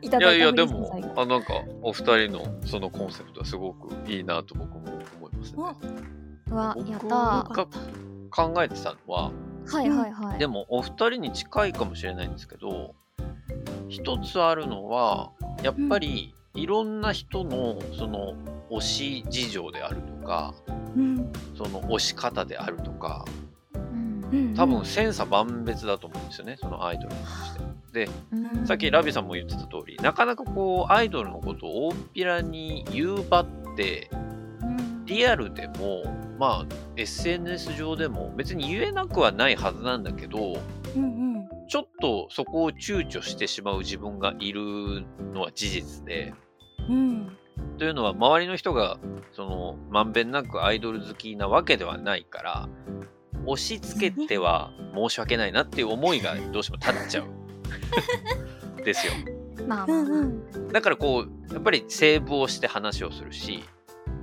[0.00, 5.62] いただいいやいや、でも、あなんか、お二人のそのコンセプトはすごくいいなと僕も思いますね。
[5.62, 7.78] わ僕やったがよかった
[8.30, 9.30] 考えてたのは、
[9.66, 10.38] はいはいはい。
[10.38, 12.94] でもお二人に近いかもしれないんですけど、
[13.88, 15.30] 一つあるのは、
[15.62, 18.34] やっぱりいろんな人のその
[18.70, 20.54] 推し事情であるとか、
[20.96, 21.32] うん。
[21.56, 23.24] その推し方であるとか、
[23.74, 24.28] うん。
[24.32, 28.06] うん多分千差万別だと思うんですよね、そのアイドルに関して。
[28.06, 28.66] で、うん。
[28.66, 33.46] さっきラビさんも言ってた通り、なかなかこう、アイドルのことを大っぴらに言う場っ
[33.76, 34.10] て、
[34.62, 35.04] うん。
[35.06, 36.02] リアルでも、
[36.38, 40.60] まあ、SNS 上でも別に言えなくはないはずなんだけど、
[40.96, 41.06] うんう
[41.38, 41.48] ん。
[41.68, 44.60] ちょっとそこを躊躇してしまう自分がいる
[45.32, 46.34] のは事実で、
[46.88, 47.36] うん。
[47.78, 48.98] というのは周りの人が、
[49.32, 52.68] その、まんべんなくアイドル好きなわけではないから、
[53.46, 58.82] 押し付けては申し訳ないなっていう思いがどうしても立っちゃう。
[58.84, 59.12] ですよ。
[59.66, 63.64] まあまあだからこう、やっぱりセーブをして話をするし、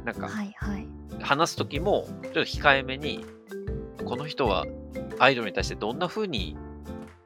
[0.06, 0.89] なんかはいはい
[1.22, 3.26] 話す時もちょっと控えめに、
[4.06, 4.66] この人は
[5.20, 6.58] アイドルに対してどんな風に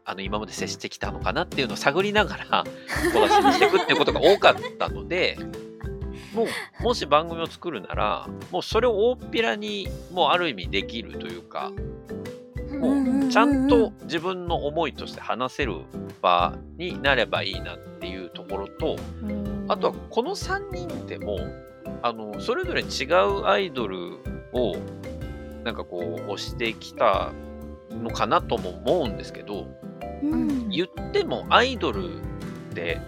[0.05, 2.63] あの今まで接してきたのかなっていうのを探りながら
[3.13, 5.37] 小出しにしていくっていうことが多かったので、
[6.33, 11.71] もうもし番組を作るなら、もうそれを大っぴらにもうある意味できるというか、
[12.79, 15.75] もうちゃんと自分の思いとして話せる
[16.21, 18.97] 場になればいいなっていうところと、
[19.67, 21.37] あとはこの3人でも
[22.01, 24.19] あのそれぞれ違うアイドル
[24.53, 24.75] を
[25.63, 27.31] なんかこう推してきた
[27.91, 29.67] のかなとも思うんですけど
[30.23, 30.69] うん。
[30.69, 32.09] 言ってもアイドル
[32.73, 32.99] で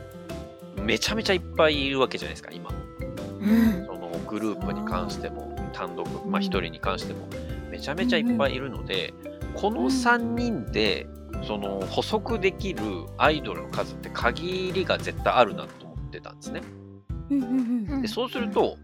[0.82, 2.70] めちゃめちゃいっぱいいるわけじゃないですか今。
[2.70, 3.86] うん。
[3.86, 7.28] そのグループに関しても単独まあ1人に関しても。
[7.76, 9.14] めちゃめちゃいっぱいいるので、
[9.54, 11.08] この3人で
[11.46, 12.82] その補足できる
[13.18, 16.62] アイドルの数って限りが絶対あるなと思ってたんですね。
[18.02, 18.78] でそうすると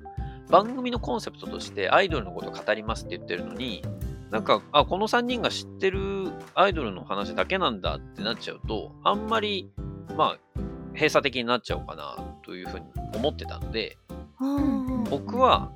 [0.49, 3.83] 番組のコンセプトとしてアイドルのことを語りますって言ってるのに
[4.31, 9.71] なんかあこの3人が知ってるアイドルの話だけなんだってなっちゃうとあんまり
[10.17, 10.61] まあ
[10.93, 13.97] 閉鎖的になっちゃうかなというふうに思ってたので
[14.39, 15.03] うん。
[15.05, 15.71] 僕は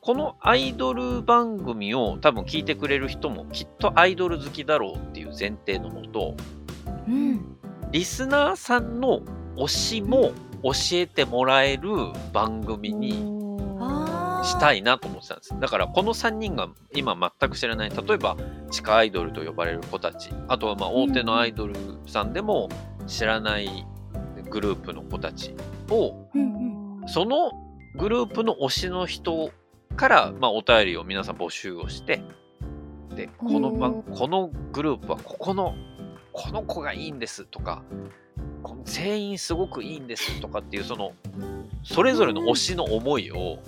[0.00, 6.36] このアイドル番組を多分聞いてくれる人もきっとアイドル好きだろうっていう前提のもと
[7.08, 7.56] うん。
[7.90, 9.20] リスナーさんの
[9.56, 10.32] 推しも
[10.66, 11.90] 教えてもらえる
[12.32, 13.10] 番組に
[14.42, 15.60] したいなと思ってたんです。
[15.60, 18.36] だからこの3人が今全く知らない、例えば
[18.70, 21.74] 地下アイドルと呼ばれる子たち、あとはまあ大手のアイドル
[22.06, 22.68] さんでも
[23.06, 23.86] 知らない
[24.50, 25.54] グループの子たち
[25.90, 26.56] を、うん
[27.08, 27.52] その
[27.96, 29.52] グループの推しの人
[29.94, 32.20] からまあお便りを皆さん募集をして、
[33.14, 35.74] で、この番このグループはここの、
[36.32, 37.84] この子がいいんですとか、
[38.62, 41.12] この全員すごくいいんですとかっていうその
[41.82, 43.58] それぞれの推しの思いを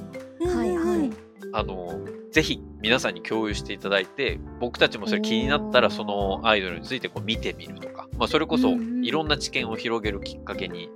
[0.41, 1.11] うんはいはい。
[1.53, 1.99] あの、
[2.31, 8.71] ぜひ皆さんに共有していただいて、僕たちもそれ気になったら、そのアイドルについてこう見てみるとか、まあ、それこそ
[9.03, 10.91] いろんな知見を広げるきっかけに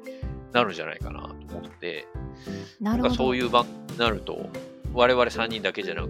[0.53, 2.07] なるんじゃないかなと思って、
[2.81, 4.49] なんかそういう場になると、
[4.93, 6.09] 我々3人だけじゃなく、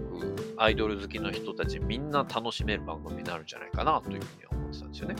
[0.57, 5.15] アイドル好きの人たちみんな楽しめる番組になるんじゃないかなというふうに思ってたんですよね。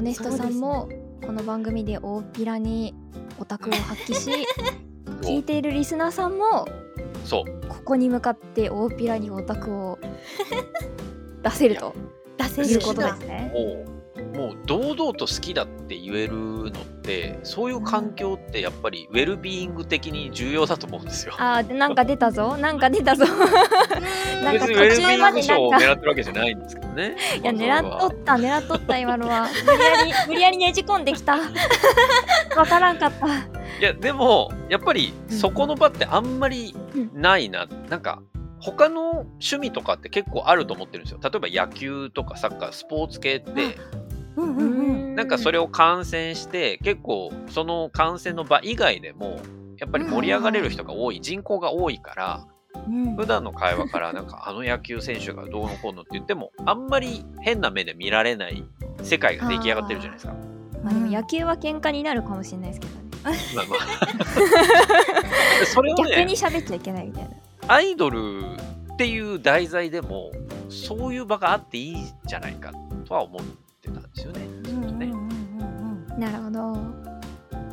[0.00, 0.88] ホネストさんも
[1.26, 2.94] この番組で大っぴらに
[3.38, 4.46] オタクを発揮し
[5.20, 6.66] 聞いているリスナーさんも
[7.26, 7.68] そう。
[7.68, 9.98] ここに向かって大っぴらにオタクを
[11.42, 11.94] 出せると
[12.38, 13.52] 出せるいうことですね。
[14.40, 16.72] もう、堂々と好きだって言えるのっ
[17.02, 21.34] て、そういう環境ってやっぱりウェルビーイング的に重要だと思うんですよ。
[21.36, 22.56] あーなんか出たぞ。
[22.56, 23.26] なんか出たぞ。
[24.42, 25.60] なんか 途中までなんか。
[25.60, 27.16] を狙ってるわけじゃないんですけどね。
[27.42, 29.46] いや狙っとった狙っとった今のは。
[29.66, 31.36] 無理やり無理やりねじ込んできた。
[32.56, 33.26] わからんかった。
[33.26, 36.74] いや、でも、やっぱりそこの場ってあんまり
[37.12, 37.66] ないな。
[37.90, 38.22] なんか、
[38.60, 41.20] 他の趣味とかって結構あると思ってるんですよ。
[41.22, 43.78] 例えば野球とかサッカー、スポーツ系って、
[44.36, 45.14] うんうんうん。
[45.14, 49.40] なんかそれを観戦して、結構その観戦の場以外でも、
[49.78, 52.46] やっぱり盛り上がれる人が多い、人口が多いから、
[52.86, 53.16] うん。
[53.16, 58.64] 普段の会話からなんか あの野球選手がどうのこうのって言っても、あんまり変な目で見られない
[59.02, 60.34] 世界が出来上がってるじゃないですか。
[60.82, 63.00] まあでも野球は喧嘩になるかもしれないですけどね。
[63.54, 65.66] まあまあ。
[65.66, 67.30] それを逆ねに、喋っちゃいけないみたいな。
[67.68, 68.42] アイドル
[68.92, 70.30] っていう題材でも、
[70.68, 72.72] そういう場があっていいんじゃないか
[73.04, 73.38] とは思
[73.80, 74.40] ってたんですよね。
[74.62, 75.12] ちょっとね。
[76.18, 76.76] なるほど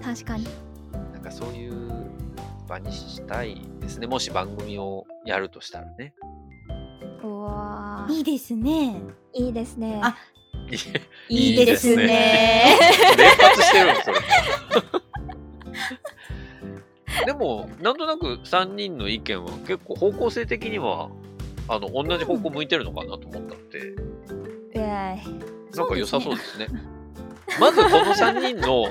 [0.01, 0.47] 確かに
[1.11, 1.91] なんかそういう
[2.67, 4.07] 場にしたいですね。
[4.07, 6.13] もし番組をやるとしたらね。
[7.23, 9.01] うわーいいですね。
[9.33, 10.15] いいですねあ
[11.29, 12.77] いいいですね。
[13.17, 14.17] 連発してるの、それ。
[17.25, 21.09] でも、なんとなく3人の意見は結構方向性的には、
[21.67, 23.95] あの、同じ方向向いてるのかなと思ったので、
[24.73, 26.67] えなんか良さそうですね。
[27.59, 28.85] まずこの3人の、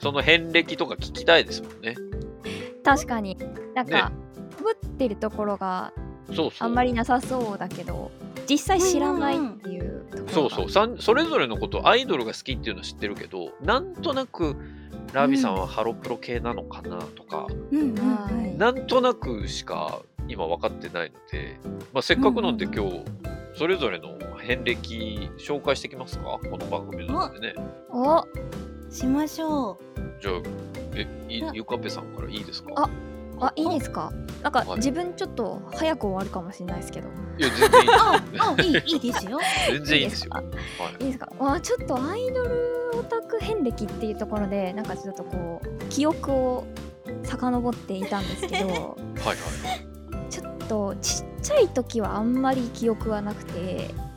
[0.00, 1.94] その遍歴とか聞きたいですもんね。
[2.42, 3.38] ー確かに。
[3.74, 4.12] なんかか
[4.62, 5.92] ぶってるところが
[6.28, 6.50] そうそう。
[6.60, 8.10] あんまりなさそうだけど
[8.48, 10.32] 実際知らないっていうところが。
[10.32, 10.70] そうそう。
[10.70, 14.56] さんそれぞれのことアイドルが好きっていうのは知ってるけどなんとなく
[15.12, 17.94] ラビさんはハロプロ系なのかなとか、うん
[18.58, 21.58] なんとなくしか今分かってないので、
[21.92, 22.74] まあ、せっかくなんでうん。
[22.74, 23.04] 今日
[23.56, 26.38] それぞれの遍歴紹介していきますか？
[26.50, 27.54] この番組なのでね。
[27.90, 28.24] お
[28.90, 29.78] しましょ
[30.20, 30.34] じゃあ
[30.94, 31.06] え
[31.52, 32.70] ゆかぺさんからいいですか？
[32.76, 32.88] あ
[33.40, 34.12] あいいですか？
[34.42, 34.76] なんかはい。
[34.76, 37.08] 自分ちょっと早く終わるかもしれないですけど。
[37.38, 38.22] いや全然いいあ、
[38.58, 39.38] あ、いい、いいですよ。
[39.70, 40.32] 全然いいですよ。
[41.00, 41.12] いいい。
[41.12, 41.32] ですか？
[41.38, 46.66] わあちょっとアイドルオタク遍歴っていうところでなんかちょっとこう記憶を
[47.24, 48.68] 遡っていたんですけど。
[48.68, 49.36] はいはい。
[50.30, 53.54] ちょっとちっちゃい時はあんまり記憶はなくて。
[53.54, 54.13] うんうんうん。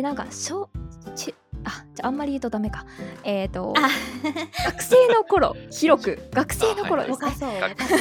[0.00, 0.70] でなんか小
[1.14, 1.34] ち
[1.64, 2.86] あじゃああんまり言うとダメか。
[3.22, 3.90] えっ、ー、とあ、
[4.70, 6.18] 学生の頃広く。
[6.32, 7.50] 学生の頃あですね若そう。
[7.60, 7.98] 学若そう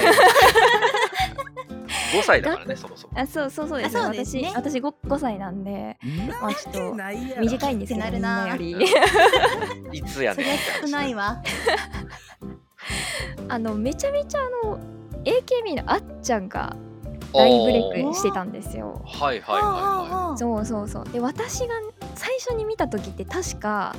[2.11, 3.19] 5歳だからねそもそも。
[3.19, 4.53] あそうそうそうですあそうですね。
[4.55, 5.97] 私私 5, 5歳なんで。
[6.41, 6.95] まあちょっと
[7.41, 8.55] 短いんですけどってなるな。
[8.57, 8.89] みんなよ
[9.91, 9.99] り。
[9.99, 10.57] いつやねん。
[10.87, 11.43] 少ないわ。
[13.49, 14.79] あのめちゃめちゃあの
[15.25, 16.77] AKB のあっちゃんが
[17.33, 19.01] 大ブレイクしてたんですよ。
[19.05, 21.75] はいはいはいはそうそうそうで私が
[22.15, 23.95] 最初に見た時って確か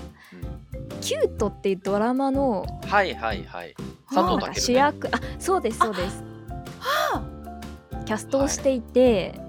[1.01, 2.87] 「キュート」っていうドラマのい。
[2.87, 3.75] はいはいはい。
[4.07, 4.75] はあ佐藤健、なんか主ね。
[4.75, 6.25] 役あそうですそうです
[6.81, 7.23] は
[8.05, 9.41] キャストをしていて、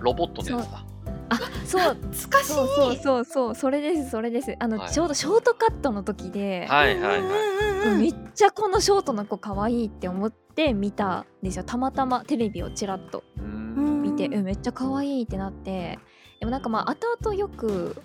[0.00, 0.84] ロボットのやつだ。
[1.30, 7.98] あそう懐かしいそうそうそうそれですそれですあの、はいちょうどショートカットの時で、はいはいはい。
[7.98, 11.64] めっちゃこのショートの子可愛いって思って見たんですよ。
[11.64, 13.22] たまたまテレビをちらっと。
[13.36, 14.34] 見て、うん。
[14.34, 15.98] うん、めっちゃ可愛いってなって。
[16.40, 18.00] でもなんかまあ後々よく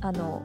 [0.00, 0.42] あの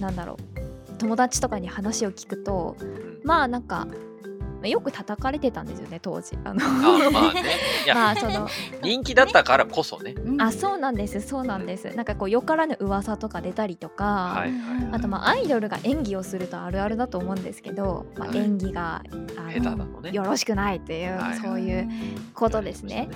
[0.00, 2.76] なんだろう友達とかに話を聞くと
[3.24, 4.17] まあなんかまあ
[4.66, 7.42] よく叩かれてたんですよね当時あのあまあね。
[7.94, 8.48] まあその
[8.82, 10.14] 人気だったからこそね。
[10.16, 14.04] うんあそうなんですそうなんですなんかこうよからぬ噂とか出たりとか、
[14.36, 14.58] はいはい。
[14.92, 19.02] あとまあアイドルが演技をするとあるあるだと思うんですけど、まあ、はい演技が、
[19.36, 20.10] あの下手なのね。
[20.12, 21.88] よろしくないっていう、はいそういう
[22.34, 23.08] ことですね。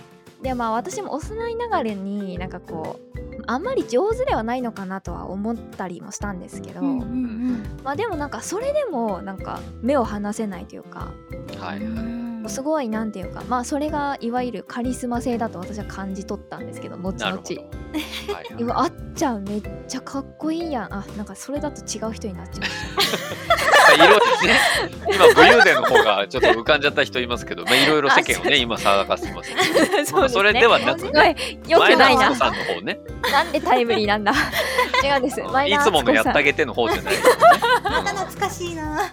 [0.43, 3.12] でまあ私も幼いながらになんかこう
[3.47, 11.13] あんまり上手ではないのかなとは思ったりもしたんですけど、うんうんまあでもなんかそれでもなんか目を離せないというか。
[11.59, 12.22] はいはい。
[12.43, 12.51] うん。
[12.51, 17.33] すごいなんていうかまあそれがいわゆるカリスマ性だと私は感じ取ったんですけど後々。
[17.33, 18.63] はいはい。
[18.63, 20.95] うわあっちゃんめっちゃかっこいいやん。
[20.95, 24.61] あなんかそれだと違う人になっちゃいましたまあいろいろね、
[25.15, 30.13] 今武勇伝の方がちょっと浮かんじゃった人いますけど、まあいろいろ世間をね、今騒がせてますけど。
[30.19, 32.35] まあそれではなくね、いよくないな。
[32.35, 33.01] さんの方ね、
[33.31, 34.33] なんでタイムリーなんだ。
[35.05, 35.41] 違うんです。
[35.41, 35.45] い
[35.79, 37.15] つものやっ敦子さんたげての方じゃない。
[37.85, 39.11] また懐かしいな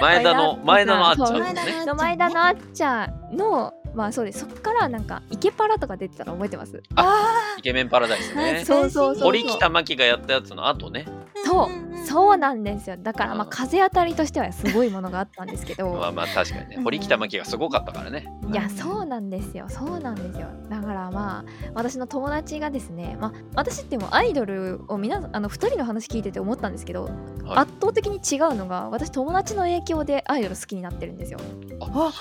[0.00, 1.86] 前田の、前田のあっちゃんね。
[1.86, 6.82] の前田のあっちゃんのまあそうですそっからなんかイケパラとか出てたの覚えてます？
[6.94, 8.62] あイケメンパラダイスね。
[8.64, 11.06] そうそうそう堀北真希がやったやつの後ね。
[11.44, 11.68] そう
[12.08, 12.96] そうなんですよ。
[12.96, 15.92] だからまあうん風当たりとしてはすごいものがあったんですけど。
[15.98, 16.80] まあまあ確かにね。
[16.82, 18.26] 堀北真希がすごかったからね。
[18.50, 19.66] いやそうなんですよ。
[19.68, 20.48] そうなんですよ。
[20.70, 21.44] だからまあ
[21.74, 27.12] 私の友達がですねまあ私ってもうアイドルを皆あの2人の話聞いてて思ったんですけど、はい。
[27.56, 31.38] 圧倒的に違うのが私友達の影響でアイドル好きになってるんですよ。
[31.80, 32.12] あ、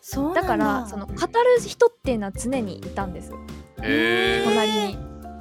[0.00, 0.42] そうだ。
[0.42, 1.16] だからその語る
[1.60, 3.32] 人っていうのは常にいたんです。
[3.76, 4.98] 隣に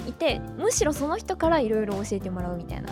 [0.07, 2.89] いてむしろその人からいろいろ教えてもらうみたいな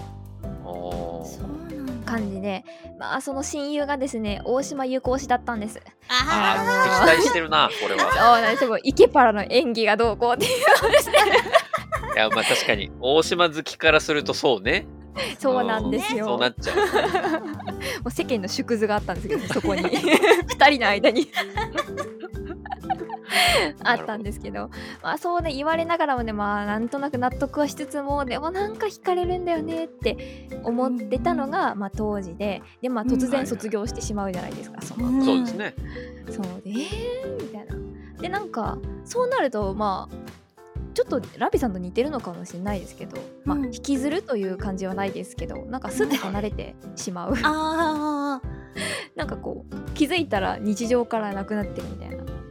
[2.05, 2.63] 感じで
[2.99, 5.81] まあその親友がですね大島優子推しだったんです。
[6.07, 8.11] ああー、敵対してるな、これは。
[8.11, 8.63] そうなんです。
[8.63, 10.99] よイケパラの演技がどうこうっていうで。
[10.99, 11.15] すね
[12.15, 14.87] いや、まあ確かに、大島好きからするとそうね。
[15.39, 16.25] そうなんですよ。
[16.25, 16.77] そうなっちゃう。
[16.77, 17.51] も
[18.05, 19.83] う世間の縮図があったんですけどそこに。
[20.47, 21.29] 二人の間に
[23.83, 24.69] あったんですけど
[25.01, 35.25] まあそうね言われながらもねまあなんとなく納得はしつつもでもなんか惹かれるんだよねって思ってたのが、まあ、当時ででまあ突然卒業してしまうじゃないですか、そのうん。
[35.25, 35.75] そうですね。
[36.29, 37.75] そうでえー、みたいな。
[38.21, 40.15] でなんかそうなるとまあ
[40.93, 43.65] ちょっとラビさんと似てるのかもしれないですけど、まあ、うん。
[43.65, 47.35] 引きずるという感じはないですけどなんかすぐ離れてしまう。
[47.43, 48.41] あ
[49.15, 52.15] なんかこう気づいたら日常からなくなってるみたいな。
[52.15, 52.44] ー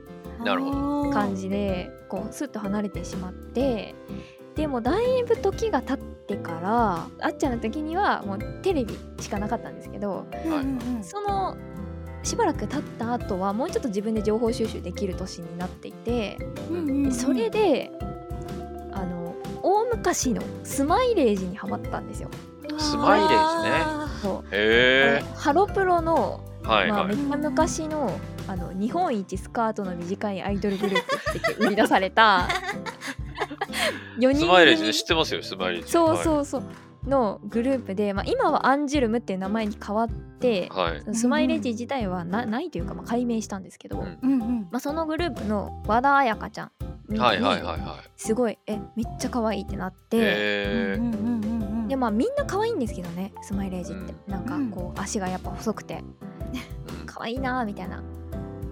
[0.44, 1.11] なるほど。
[1.11, 3.94] 感じでこうスッと離れてしまって
[4.57, 11.57] でもだいぶ時が経ってからあっちゃんの時にはもうテレビしかなかったんですけどうんうんうんその
[12.22, 16.38] しばらく経った後はもうちょっと自分で情報収集できる年になっていて
[17.12, 17.90] それで
[18.92, 22.30] あの大昔のスマイレージにハマったんですよ。
[22.78, 23.37] スマイレージね。
[23.37, 24.44] あそう。
[24.50, 26.66] へハロプロのえ。
[26.66, 26.88] はい。
[26.90, 27.16] まあ、はい。
[27.16, 28.11] めっちゃ昔の
[28.46, 32.48] あの日本一スカートの短いアイドルグループって言って売り出された。
[34.18, 35.90] 4 人スマイレージ知ってますよ、スマイレージ。
[35.90, 36.62] そうそうそう。
[37.09, 41.14] のグループで、まあ、今はアンジュルムっていう名前に変わってはい。
[41.14, 44.07] スマイレージ自体はなないというか、まあ、解明したんですけど、うん。
[44.07, 44.61] ーうんうん。
[44.70, 46.70] まあ、そのグループの和田彩香ちゃん
[47.09, 49.94] にはいはいはいはすごいえめっちゃ可愛いってなっい。
[50.09, 50.16] て。
[50.18, 55.94] へうんうんうんうんでまあみんな可愛いんですけどねスマイレージって、うなんかこう足がやっぱ細くて。
[55.94, 56.02] え。
[57.04, 58.02] 可愛いなーみたいな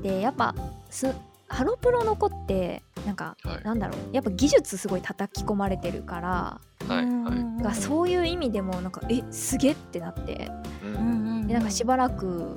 [0.03, 0.55] でやっぱ
[0.91, 1.15] す
[1.49, 3.65] ハロプロの子ってなんか、はい。
[3.65, 7.75] なんだろうやっぱ技術すごい叩き込まれてるから、はいはい。
[7.75, 10.50] そういう意味でもなんかえすげってなって。
[10.83, 12.55] ううんでなんかしばらく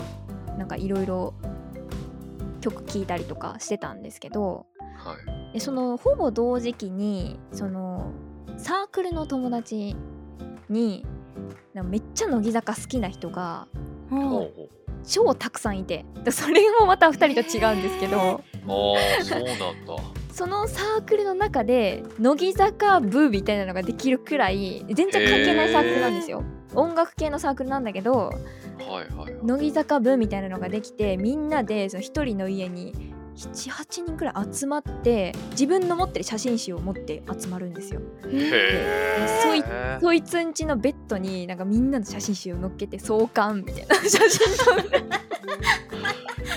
[0.58, 1.34] なんかいろいろ
[2.62, 4.66] 曲聴いたりとかしてたんですけど
[4.98, 5.16] は
[5.50, 5.54] い。
[5.54, 8.12] でそのほぼ同時期にその
[8.58, 9.96] サークルの友達
[10.70, 11.06] に
[11.74, 13.68] なんかめっちゃ乃木坂好きな人が
[15.08, 18.20] 超たくさんいてでそれもまた2人と違うんですけどう。
[18.20, 18.39] あ
[19.22, 19.72] あ、そうなんだ。
[20.32, 26.43] そのサークルの中で乃木坂部みたいなのができるくらい全然関係ないサークルなんですよ。
[26.74, 29.45] 音楽系のサークルなんだけどはいはいはい。
[29.45, 38.02] 乃木坂部みたいなのができてみんなでその1人の家に78人くらい集まって自分の持ってる写真集を持って集まるんですよ。
[38.26, 39.98] へそいえ。
[40.02, 45.04] そいつんちのベッドになんかみんなの写真集を載っけて創刊みたいな写真撮る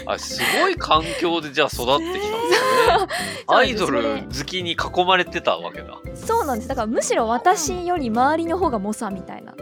[0.07, 3.45] あすごい環境でじゃあ育ってきたん ですね。
[3.49, 5.99] アイドル好きに囲まれてたわけだ。
[6.15, 9.55] そうなんですだからむしろ私より周りの方が猛者みたいな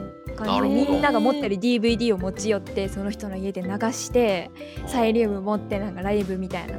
[0.62, 4.50] みんなが持ってる DVD を持ち寄ってその人の家で流して
[4.86, 6.74] サイリウム持ってなんかライブみたいな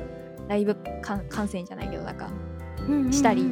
[0.48, 2.30] ライブ観観戦じゃないけどなんか
[3.12, 3.43] したり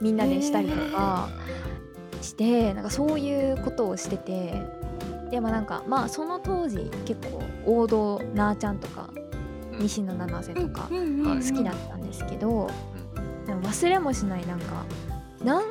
[0.00, 1.28] みんなでしたりとか
[2.20, 4.62] してなんかそういうことをしてて
[5.30, 9.10] でもなんかまあその当時結構王道なあちゃんとか
[9.72, 9.82] うん。
[9.82, 12.70] 西野七瀬とかはい好きだったんですけど、
[13.46, 14.84] でも忘れもしないなんか
[15.44, 15.62] なん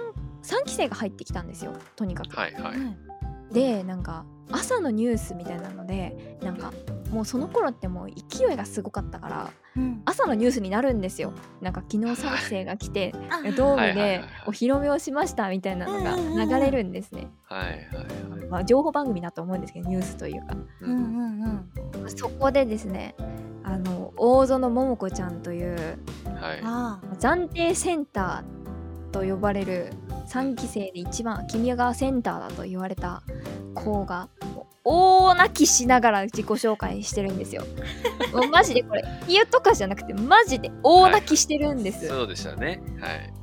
[0.44, 2.36] 3期生が入ってきたんですよとにかく。
[2.36, 3.54] はいはい。
[3.54, 6.72] でなんか朝のニュースみたいなのでなんか
[7.12, 9.52] もうその頃ってもう勢いがすごかったから
[10.06, 11.34] 朝のニュースになるんですよ。
[11.62, 13.14] なんか昨日3期生が来て
[13.58, 17.78] ドームではいお披露目をしましたみたいなのが流れるんですね、はいはいは
[18.44, 18.46] い。
[18.50, 20.56] まあ、情報番組だと思うんですけどニュースというか。
[20.82, 21.44] ううんんうん。
[21.44, 23.16] うんそこでですね
[23.64, 25.98] あの大園桃子ちゃんという
[26.40, 26.62] はい。
[26.64, 29.92] あ暫定センターと呼ばれる
[30.28, 33.24] 3期生で一番君がセンターだと言われた
[33.74, 34.30] 子が
[34.86, 37.64] 大泣きしながら自己紹介してるんですよ。
[38.32, 42.08] もうマジでこれ家とかじゃなくてマジで大泣きしてるんです。
[42.08, 42.82] そうでしたね。
[43.02, 43.34] はい。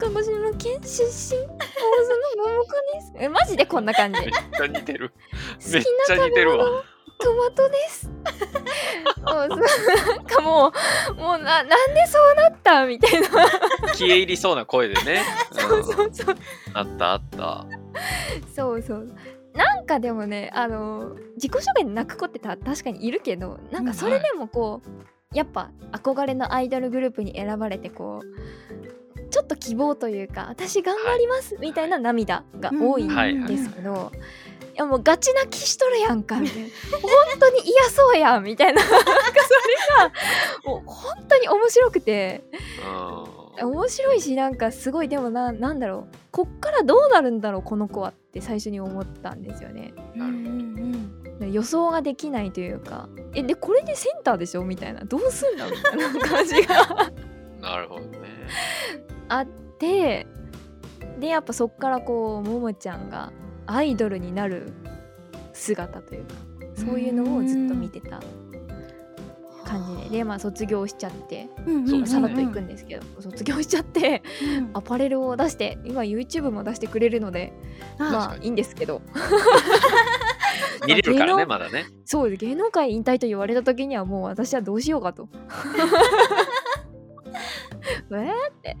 [0.00, 1.58] 鹿児島県出身大園
[2.36, 3.12] 桃子です？
[3.18, 4.20] えマジでこんな感じ。
[4.20, 5.12] めっちゃ似てる。
[5.62, 6.84] 好めっちゃ似てるわ。
[7.20, 8.08] トマトです。
[8.08, 8.12] も
[9.42, 10.72] うなんかも
[11.10, 12.86] うもうななんでそうなった？
[12.86, 13.28] みたいな。
[13.92, 15.22] 消え入りそうな声でね。
[15.50, 16.36] そうそうそう。
[16.74, 17.66] あったあった。
[18.54, 19.08] そうそう
[19.58, 34.12] なんかでもねあの自己紹介で泣く子ってた確かにいるけどなんかそれでもこう、やっぱ憧れのアイドルグループに選ばれてこうちょっと希望というか私頑張りますみたいな涙が多いんですけど、
[34.74, 36.68] いやもうガチ泣きしとるやんかみたいな。
[37.02, 38.80] 本当に嫌そうやんみたいな。
[38.80, 39.10] なんかそ
[40.64, 42.44] れがもう本当に面白くて。
[42.86, 43.37] うん。
[43.62, 46.16] 面白いしなんかすごいでもななんだろう。
[46.30, 49.94] こっからどうなるんだろうこの子はって最初に思ったんですよね。
[50.14, 51.52] うんうんうん。
[51.52, 53.08] 予想ができないというか。
[53.34, 54.64] えでこれでセンターでしょ？
[54.64, 55.04] みたいな。
[55.04, 57.12] どうすんだみたいな感じが。
[57.60, 58.18] なるほどね。
[59.28, 59.46] あっ
[59.78, 60.26] て
[61.18, 63.32] でやっぱそっからこうももちゃんが
[63.66, 64.72] アイドルになる
[65.52, 66.34] 姿というか
[66.76, 68.20] そういうのをずっと見てた
[69.68, 70.18] 感じで。
[70.18, 71.48] でまあ卒業しちゃって。
[71.66, 74.22] うんさらっと行くんですけど、卒業しちゃって
[74.58, 74.70] うん。
[74.74, 77.52] アパレルを出して今 YouTube も出してくれるので
[77.98, 79.02] あまあいいんですけど。
[80.86, 81.86] 見れるからね、芸能まだね。
[82.04, 85.28] そう芸能界引退と言われた時にはもう私はどうしようかと。
[88.10, 88.76] えーって。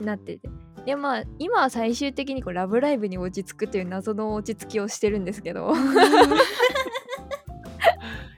[0.00, 0.48] なってて。
[0.84, 5.72] でまあ今は最終的にこうラブライブに落ち着くという謎の落ち着きをしてるんですけど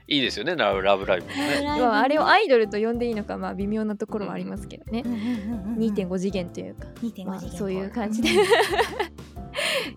[0.07, 1.61] いいですよね、ラブラブライブもね。
[1.63, 5.01] まああれをアイドルと呼んでいいのかまあ微妙なところはありますけどね。
[5.05, 8.29] うんうんうんうん2.5次元というか、2.5まあ、次元そういう感じで。
[8.35, 8.37] い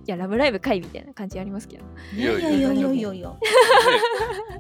[0.07, 1.85] やラブライブ会みたいな感じありますけど、
[2.15, 3.31] いやいやいやいやいやいや。
[3.31, 3.37] ね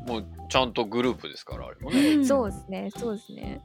[0.06, 2.14] もうちゃんとグループですから、あれもね。
[2.14, 2.26] うん。
[2.26, 3.60] そうですねそうですね。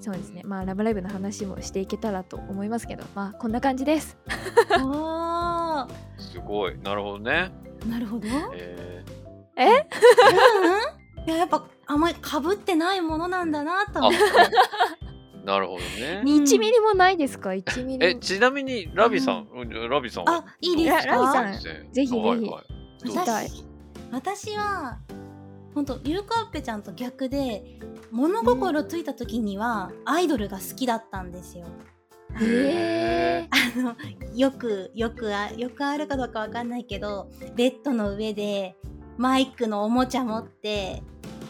[0.00, 0.42] そうですね。
[0.44, 3.04] まあラブライブの話もしていけたらと思いますけど。
[3.14, 4.18] まあこんな感じです。
[4.76, 6.78] あすごい。
[6.78, 7.52] なるほどね。
[7.80, 8.26] ーなるほど。
[8.54, 9.03] え
[9.56, 9.66] え？
[9.66, 9.74] うん
[11.26, 14.00] いややっぱあんまりかぶってないものなんだなと。
[14.00, 16.22] 思ってー、 なるほどね。
[16.26, 19.48] 1ミリもないですか？1ミリえ、ちなみにラビさん、
[19.88, 20.36] ラビさんは？
[20.36, 22.14] あいいですララビさかんぜひぜひ。
[22.14, 22.84] はいはい
[23.14, 23.64] 私
[24.10, 24.98] 私は
[25.74, 27.78] 本当ゆうかっぺちゃんと逆で
[28.10, 31.66] 物心ついた時にはアイドルが好きだったんですよ。
[32.40, 33.96] へえあの
[34.34, 38.76] よくよくあよくあるかどうかわかんないけどベッドの上で
[39.16, 41.02] マイクのおもちゃ持って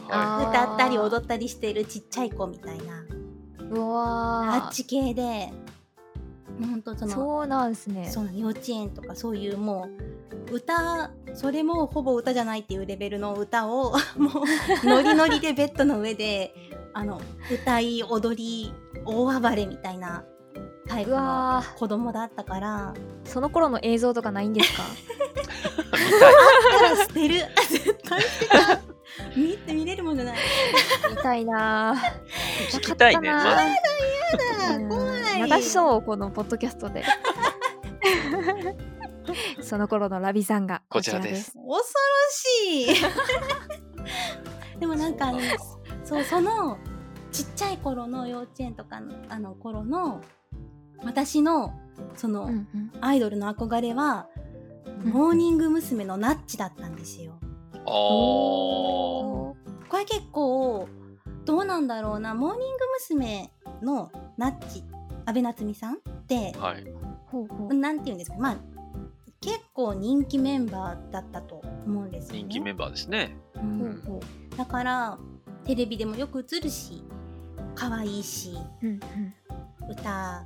[0.06, 3.04] 歌ったり踊ったりしてるちっちゃい子みたいな。
[3.70, 4.64] うわー。
[4.64, 5.52] あっち系で
[6.60, 8.08] 本当そのそうなんですね。
[8.08, 9.88] その幼稚園とかそういうも
[10.50, 14.30] う歌それもほぼ歌じゃないっていうレベルの歌を も
[14.84, 16.54] うノリノリでベッドの上で
[16.92, 17.20] あの
[17.52, 18.72] 歌い踊り
[19.04, 20.24] 大暴れみたいな
[20.86, 22.94] タイプうの子供だったから。
[23.24, 24.82] その頃の映像とかないんですか？
[27.08, 27.34] 捨てる。
[27.68, 28.80] 絶対捨てた
[29.36, 30.38] 見て見れるもんじゃない。
[31.10, 31.94] 見たいな
[32.70, 33.30] 聞きたいね。
[33.32, 33.54] まだっ
[34.58, 35.40] たな怖い。
[35.40, 37.04] うん流しそうこのポッドキャストで。
[39.56, 41.52] そ その頃のラビさんがこちらです。
[41.52, 41.82] 恐ろ
[42.30, 44.80] しい。
[44.80, 45.40] でもなんかあの
[46.04, 46.78] そうその
[47.32, 50.20] ちっちゃい頃の幼稚園とかのあの頃の
[51.04, 51.72] 私の
[52.16, 52.92] その、うんうん。
[53.00, 54.26] アイドルの憧れは、
[55.04, 55.12] うん。
[55.12, 56.04] モーニング娘。
[56.04, 57.38] のナッチだったんですよ。
[57.72, 57.82] あー。
[57.84, 59.54] こ
[59.96, 60.88] れ結構
[61.44, 62.34] どうなんだろうな。
[62.34, 63.50] モーニング娘。
[63.82, 64.82] のナッチ
[65.26, 66.84] 阿部夏実さんってはい。
[67.26, 67.74] ほうほう。
[67.74, 68.36] なんて言うんですか。
[68.38, 68.56] まあ
[69.40, 72.38] 結構人気メンバーだったと思うんですよね。
[72.40, 73.36] 人気メンバーですね。
[73.56, 73.78] うん。
[73.78, 74.20] ほうほ
[74.52, 74.56] う。
[74.56, 75.18] だから
[75.64, 77.04] テレビでもよく映るし
[77.74, 79.92] 可愛いしうんうん。
[79.92, 80.44] 歌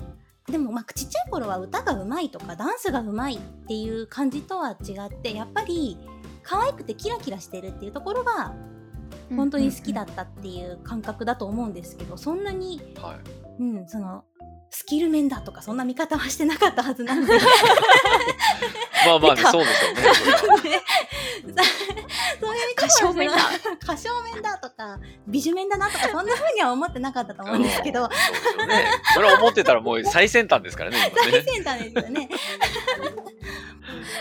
[0.51, 5.99] でもまあちっちゃい頃は歌がうまいとかダンスがうまいっていう感じとは違ってやっぱり
[6.43, 8.55] 可愛くてキラキラしてるっていうところが
[9.37, 14.25] 本当に好きだったっていう感覚だと思うんですけどそんなに、はいうん、その
[14.71, 17.33] スキル面だとかそんな見方はしてなかったはずなんで。
[19.07, 20.83] まあまあねそうでしょうね。
[22.41, 23.37] そういう見方は面だ
[23.83, 28.05] 歌唱面だとか美女面だなとかそんな風には思ってなかったと思うんですけど。
[28.05, 28.09] うん
[28.61, 28.85] そね。
[29.15, 32.29] それは思ってたらもう最先端ですからね 今最ね先端ですよね。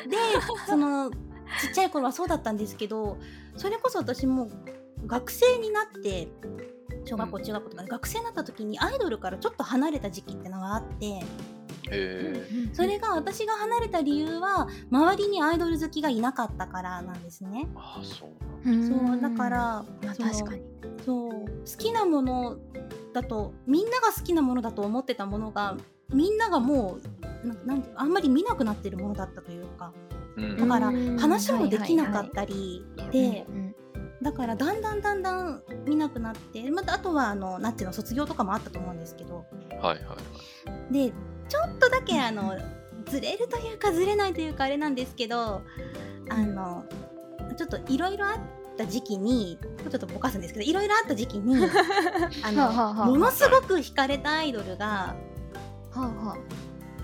[0.08, 0.18] で
[0.66, 3.18] そのちっちゃい頃はそうだったんですけど
[3.58, 4.50] それこそ私も
[5.06, 6.28] 学生になって
[7.08, 11.24] 小学校うん中学校とかで学生になった時にアイドルからちょっと離れた時期ってのがあって
[12.74, 17.68] それが私が離れた理由は周りにアイドル好きがいなかったからなんですね。
[17.76, 18.30] ああそう
[18.66, 20.62] そうだから確かに。
[21.06, 21.48] そう好
[21.78, 22.58] きなもの
[23.14, 25.78] だとみんなが好きなものだと思ってたものが
[26.10, 27.00] みんながも
[27.44, 29.94] うななんてあんまり見なくなってるものだったというか。
[30.36, 30.58] うん。
[30.58, 31.18] だからうん。
[31.18, 33.76] 話もできなかったりはいでうん
[34.22, 39.46] だからだんだんだんだん見なくなってまたあとはあのなんていうの卒業とかもあったと思うんですけど。
[39.82, 40.18] はいはい
[40.92, 41.14] で
[41.50, 42.58] ちょっとだけあの
[43.06, 45.62] ずれるというかずれないというかあれなんですけど
[46.30, 46.86] あの
[47.58, 48.38] ちょっといろいろあっ
[48.78, 49.58] た時期に
[49.90, 51.56] ちょっとぼかすんですけどいろいろあった時期に
[52.44, 55.16] あのものすごく惹かれたアイドルがは
[55.96, 56.38] あは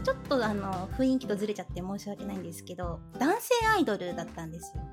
[0.04, 4.84] ちょっとあの雰囲気とずれちゃって申し訳ないんですけど男性アイドルだったんですよ。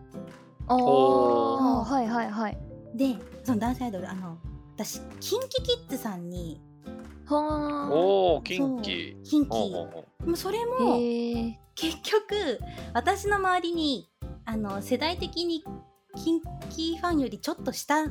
[0.70, 2.58] あほあーはいはいはい。
[2.94, 4.38] でその男性アイドルあの
[4.74, 6.60] 私キンキキッズさんに
[7.26, 8.82] はあおお近畿そう
[9.24, 9.48] キンキ。
[9.50, 10.98] ほうそれも
[11.74, 12.60] 結局
[12.94, 14.08] 私の周りに
[14.44, 15.64] あの世代的に
[16.16, 16.40] キン
[16.70, 18.06] キファンよりちょっと下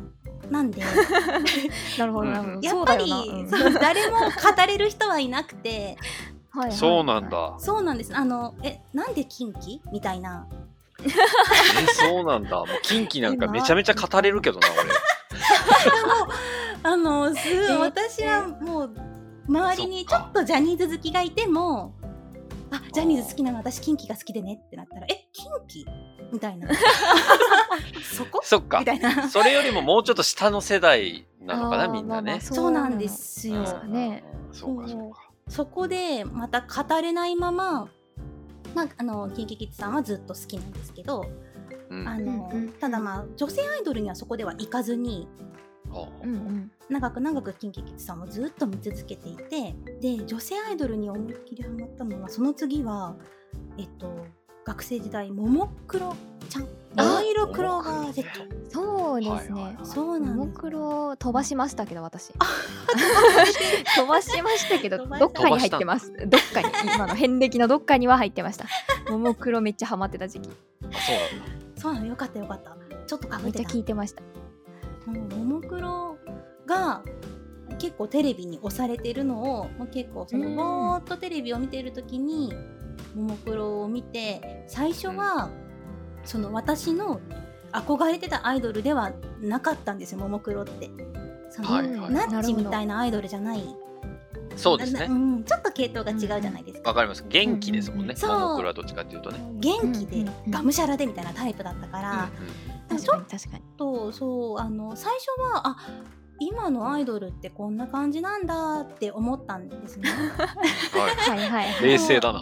[0.50, 0.82] なんで。
[2.00, 2.68] なるほどなるほど。
[2.68, 3.06] やっぱり
[3.50, 3.74] そうん。
[3.74, 4.26] 誰も語
[4.68, 5.98] れる人はいなくて。
[6.52, 6.72] はいはい。
[6.72, 7.56] そうなんだ。
[7.60, 8.16] そうなんです。
[8.16, 9.82] あのえなんでキンキ？
[9.92, 10.48] みたいな
[11.06, 11.10] え
[11.94, 12.58] そうなんだ。
[12.58, 14.68] もう近畿なんかめちゃめちゃ語れるけどな
[16.92, 18.96] あのす私はもう
[19.48, 21.94] 周りにちょっとジャニーズ好きがいても
[22.72, 25.86] あジャニーズ好きなの私キンキが好きでねってなったらえキンキ
[26.32, 26.68] みたいな。
[28.04, 28.40] そこ？
[28.40, 28.80] 俺そっか。
[28.80, 29.28] みたいな。
[29.30, 32.34] それよりももうちょっと下の世代なのかなみんなね。
[32.34, 33.64] まあまあそうなんですよ。
[33.86, 34.24] ね。
[34.52, 35.30] そうかそうか。
[35.48, 37.88] そこでまた語れないまま、
[38.76, 41.26] まあ、あの KinKiKids さんはずっと好きなんですけど、
[41.90, 42.08] うん。
[42.08, 45.28] あのうんうんただまあ女性アイドルにはそこでは行かずに
[46.24, 53.16] うんうん長く長く KinKiKids さんをずっと見続けていてで女性アイドルに思いっきりハマったのはその次は
[53.78, 54.26] えっと
[54.70, 56.16] 学生時代ももクロ
[56.48, 56.68] ちゃん。
[56.96, 58.24] あ青色クローバー Z
[58.70, 59.78] そうですはいはいねはい。
[59.84, 60.38] そうなんです。
[60.38, 62.32] ももクロ飛ばしましたけど私。
[63.98, 66.14] 飛ばしましたけどどっかに入ってます。
[66.14, 66.68] どっかに。
[66.96, 68.66] 今の遍歴のどっかには入ってました。
[69.12, 70.50] ももクロめっちゃハマってた時期。
[70.50, 70.54] あ
[70.84, 71.82] そうなんだ。
[71.82, 72.06] そうなの。
[72.06, 72.78] よかったよかった。
[73.08, 74.22] ちょっとかぶめってちゃった聞いてました。
[75.08, 76.16] ももクロ
[76.68, 77.02] が
[77.80, 80.56] 結構テレビに押されてるのをまあ結構そのうん。
[80.56, 82.54] ぼーっとテレビを見てる時に
[83.16, 85.50] ももクロを見て最初は
[86.24, 87.22] その私の
[87.72, 90.90] 憧れてたアイドルではなかったんですよももクロって。
[91.50, 92.12] そのはいはい。
[92.12, 93.64] ナッチみたいいなアイドルじゃない。
[94.56, 95.08] そうですね。
[95.08, 96.90] なうん、ちょっと系統が違うじゃないですか。
[96.90, 97.26] わかります。
[97.28, 98.16] 元気ですもんね。
[98.16, 98.40] そう。
[98.40, 99.40] ももクロはどっちかっていうとね。
[99.56, 100.52] 元気でうんうんうん。
[100.52, 103.24] がむしゃらでみたいなタイプだったから、うんちょっ
[103.78, 105.78] とそうあの最初はあ
[106.40, 110.10] 今のアイドルってこんな感じなんだって思ったんですね。
[110.10, 111.40] はい。
[111.40, 111.72] はいはい。
[111.72, 112.42] はい冷静だな。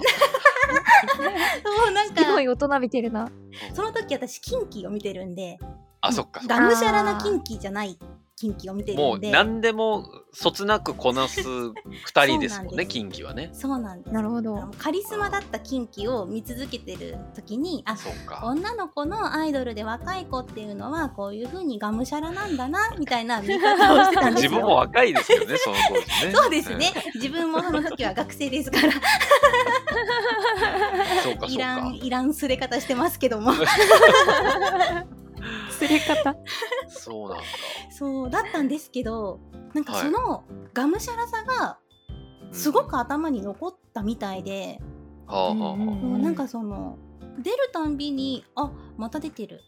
[1.64, 2.24] そうなんか。
[2.24, 3.30] すごい大人びてるな。
[3.74, 5.60] その時私キンキを見てるんで
[6.02, 7.98] あそっかがむしゃらなキンキじゃない
[8.40, 11.42] 近畿を見てるもう何でもそつなくこなす
[12.06, 13.50] 二人ですもんね近畿はね。
[13.52, 14.14] そうなんです。
[14.14, 14.70] なるほど。
[14.78, 18.42] カリスマだった近畿を見続けてる時にあそうか。
[18.46, 24.50] 女の子のアイドルで若い子っていうのはこういう風にがむしゃらなんだなみたいな見方をしてたんですよ。
[24.52, 26.34] 自分も若いですよね その当時ね。
[26.34, 28.88] そうですね、自分もその時は学生ですから。
[28.88, 28.92] うん
[31.24, 33.52] そうかそういらかんいらんすれ方してますけども
[35.70, 36.36] すれ方？
[36.88, 37.43] そうなんだ。
[37.91, 39.39] そうだったんですけど
[39.74, 40.43] なんかその
[40.74, 41.78] がむしゃらさが
[42.48, 44.80] うんすごく頭に残ったみたいで、
[45.26, 45.76] はあはあはあ。
[45.76, 45.80] う
[46.18, 46.98] んなんかその
[47.39, 49.62] 出るたんびにあまた出てる。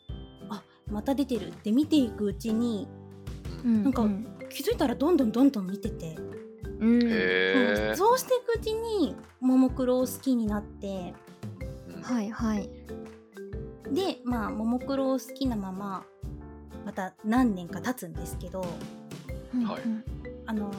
[0.50, 2.88] あまた出てるって見ていくうちに
[3.64, 4.26] なんかうん。
[4.50, 6.16] 気づいたらどんどんどんどん見てて、
[6.80, 7.04] うん。
[7.04, 7.94] へえ。
[7.96, 11.14] そうしていくうちにももクロを好きになって
[12.02, 12.70] はいはい
[13.94, 16.06] でまあももクロを好きなまま
[16.86, 19.82] また何年か経つんですけどはい。
[19.84, 20.04] うん。
[20.46, 20.72] あの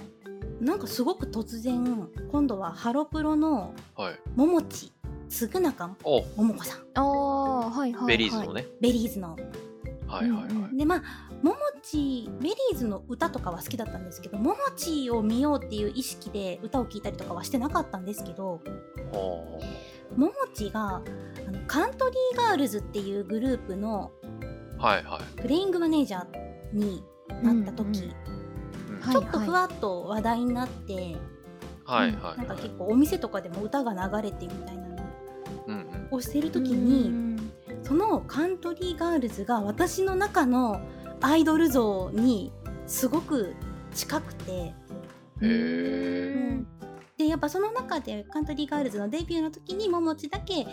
[0.61, 4.19] なんかすごく突然今度はハロプロのはい。
[4.35, 4.93] ももち
[5.29, 6.23] つぐなかお。
[6.37, 6.81] ももこさん。
[6.95, 8.07] ああはいはいはい。
[8.07, 8.67] ベリーズのね。
[8.81, 9.37] ベリーズの。
[10.07, 10.77] はいはいはい。
[10.77, 11.03] でまあ
[11.43, 18.61] ももちベリーズの歌とかは好きだったんですけどももちを見ようっていう意識で歌を聴いたりとかはしてなかったんですけど
[19.13, 19.61] ほ
[20.17, 24.11] ももちがあのカントリーガールズっていうグループの
[25.37, 26.27] プレイングマネージャー
[26.73, 27.03] に
[27.43, 28.15] なった時、
[29.11, 31.17] ちょっとふわっと話題になって、
[31.85, 34.91] はいはいなんかはい結構お店とかでも歌が流れてみたいなの。
[36.11, 37.53] をしてる時うに、ん。
[37.83, 40.81] そのカントリーガールズが私の中の
[41.21, 42.53] アイドル像に
[42.87, 43.55] すごく
[43.95, 44.75] 近くて、
[47.21, 50.67] でやっぱその中でカントリーガールズのデビューの時にももちだけ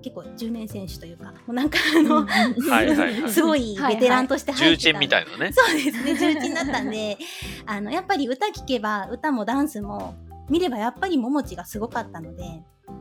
[0.00, 3.30] 結構10年選手というかもうなんかあの、はいはいはい。
[3.30, 4.90] すごいベテランとして入重ってた。
[4.90, 5.52] 鎮みたいなね。
[5.52, 7.18] そうですね重鎮だったんで
[7.66, 10.14] あのやっぱり歌聴けば歌もダンスも
[10.48, 12.44] 見ればやっぱりももちがすごかったので。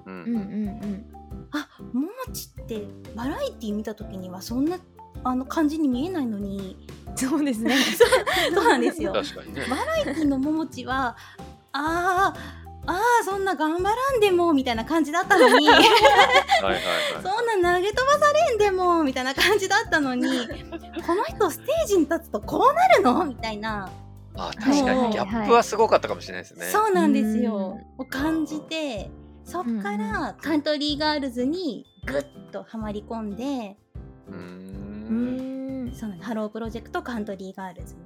[0.08, 1.06] ううんうんん。
[1.52, 4.80] あももちってバラエティ見た時にはそんな
[5.24, 6.78] あの感じに見えないのに。
[6.88, 7.76] うんそうですね。
[8.54, 9.12] そうなんですよ。
[9.12, 9.66] 確かにね。
[9.70, 11.18] バラエティのももちは
[11.74, 15.68] あーあーそんな頑張らんでもみたいな感じだったのに。
[15.70, 16.82] はいはいはい。
[17.24, 20.28] そんな投げ飛ばされんでもみたいな感じだったのに。
[21.06, 23.26] この人ステージに立つとこうなるの？
[23.26, 23.90] みたいな、
[24.36, 26.66] あ確かもうにギャップはすごかったかもしれないですね。
[26.66, 27.80] そうなんですよ。
[27.98, 29.12] うんを感じて
[29.46, 33.78] そっからカントリーガールズにグッとはまり込んで
[34.28, 35.86] うーうん。
[35.90, 38.02] んそのハロープロジェクトカントリーガールズに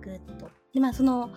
[0.00, 1.30] グッとでまあその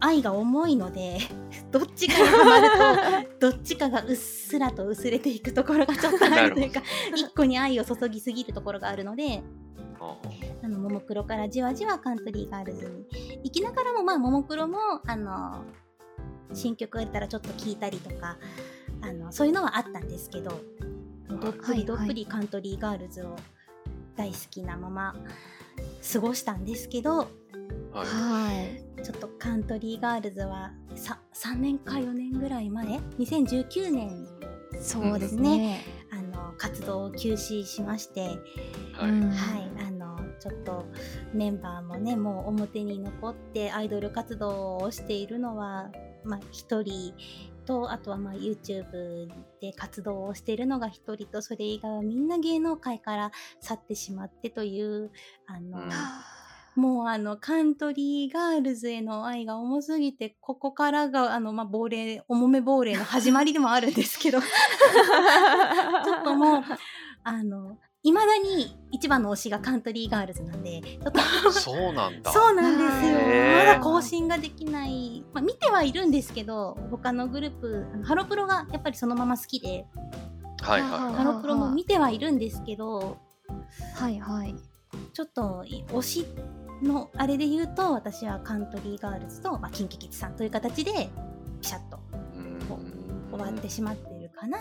[0.00, 1.18] 愛が重いので
[1.70, 6.82] どっちかがハマると どっちかがうっすらと薄れていくところがちょっとあるというか
[7.14, 9.42] 一個に愛を注ぎすぎるところがあるので
[10.00, 10.16] あ
[10.62, 13.40] あのももクロからじわじわカントリーガールズに。
[13.44, 15.64] 行きながらもまあももクロもあの
[16.52, 18.38] 新曲が出たらちょっと聴いたりとか
[19.02, 20.60] あのそういうのはあったんですけど
[21.28, 23.36] どっぷりどっぷりカントリーガールズを
[24.16, 25.14] 大好きなまま
[26.12, 27.28] 過ごしたんですけど
[27.92, 28.06] はい。
[28.06, 28.52] は
[28.98, 29.04] い。
[29.04, 32.86] ちょっとカントリーガールズはさ3年か4年ぐらい前
[33.18, 34.26] ？2019年。
[34.80, 35.80] そうですね。
[36.10, 38.20] あの活動を休止しまして、
[38.92, 39.10] はい。
[39.10, 39.30] うん。
[39.30, 40.86] はい、あのちょっと
[41.32, 45.90] メンバーもねもう表に残ってアイドル活動をしているのは
[46.24, 47.14] まあ一人
[47.66, 49.28] とあとはまあ YouTube
[49.60, 55.10] で活動をしているのが一人とそれ以外はみんな芸能界から去ってしまってという
[55.46, 55.90] あの、うん
[56.76, 64.40] もうあのカントリーガールズへの愛が重すぎてここからがあの、まあ、亡霊重め亡霊の始まりでもあるんですけど。
[64.40, 66.62] ちょっともう
[67.24, 71.52] あのいまだに一番の推しがカントリーガールズなんでちょっと。
[71.52, 72.32] そうなんだ。
[72.32, 73.18] そうなんですよ。
[73.58, 79.86] まだ更新ができない、まあ、見てはいるんですけど他のグループあのハロプロがやっぱりそのまま好きで。
[80.62, 83.18] はいはいハはいロプロも見てはいるんですけど。
[83.96, 84.54] はいはい。
[85.12, 86.26] ちょっとい推し
[86.82, 91.10] のあれで言うと私はカントリーガールズと、まあ、キンキキッズさんという形で
[91.60, 91.98] ピシャッと
[92.36, 92.58] うん。
[93.30, 94.58] 終わってしまってるかな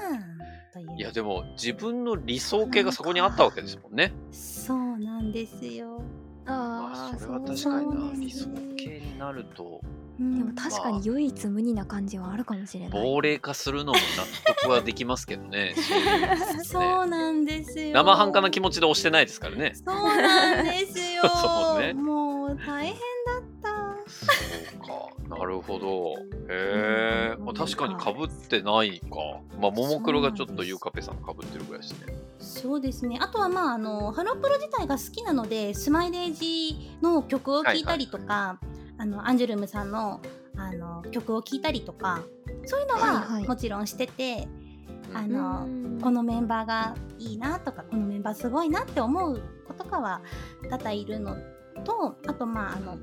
[0.74, 0.96] という。
[0.98, 4.14] いやでも自分の理想系がそこにあったわけですもんね。
[4.32, 6.02] そうなんですよ、
[6.46, 8.12] まあ、ああそれは確かにな。
[8.16, 8.48] 理想
[8.78, 9.82] 系になると
[10.20, 15.74] うんでも確かに唯一無二な感じはあるかもしれない亡霊化するのも納得はできますけどね。
[16.64, 19.74] そうなんですよ生半可な気持ちで押してないですからね。
[19.76, 23.00] そうなんですよ そうねもう大変だ
[23.40, 23.70] った
[24.10, 24.26] そ
[24.86, 24.88] う
[25.30, 25.38] か。
[25.38, 26.16] なるほど。
[26.50, 29.08] へえ、うんまあ、確かにかぶってないか。
[29.60, 32.14] まあ、ももクロがちょっとゆうかぺさんかぶってるぐらいですね。
[32.40, 38.60] そうですねあとはまああのハロプロ自体が好きなのでスマイレージの曲を聴いたりとか、
[39.00, 40.22] あのアンジュルムさんの
[40.56, 42.22] あの曲を聴いたりとか
[42.66, 43.48] そういうのはいははい。
[43.48, 44.48] もちろんしてて、
[45.10, 45.18] うん。
[45.18, 45.68] あの
[46.02, 50.22] このメンバーがいいなとかこのメンバーすごいなって思う子とかは
[50.70, 51.36] 多々いるの
[51.86, 52.98] とあとまああの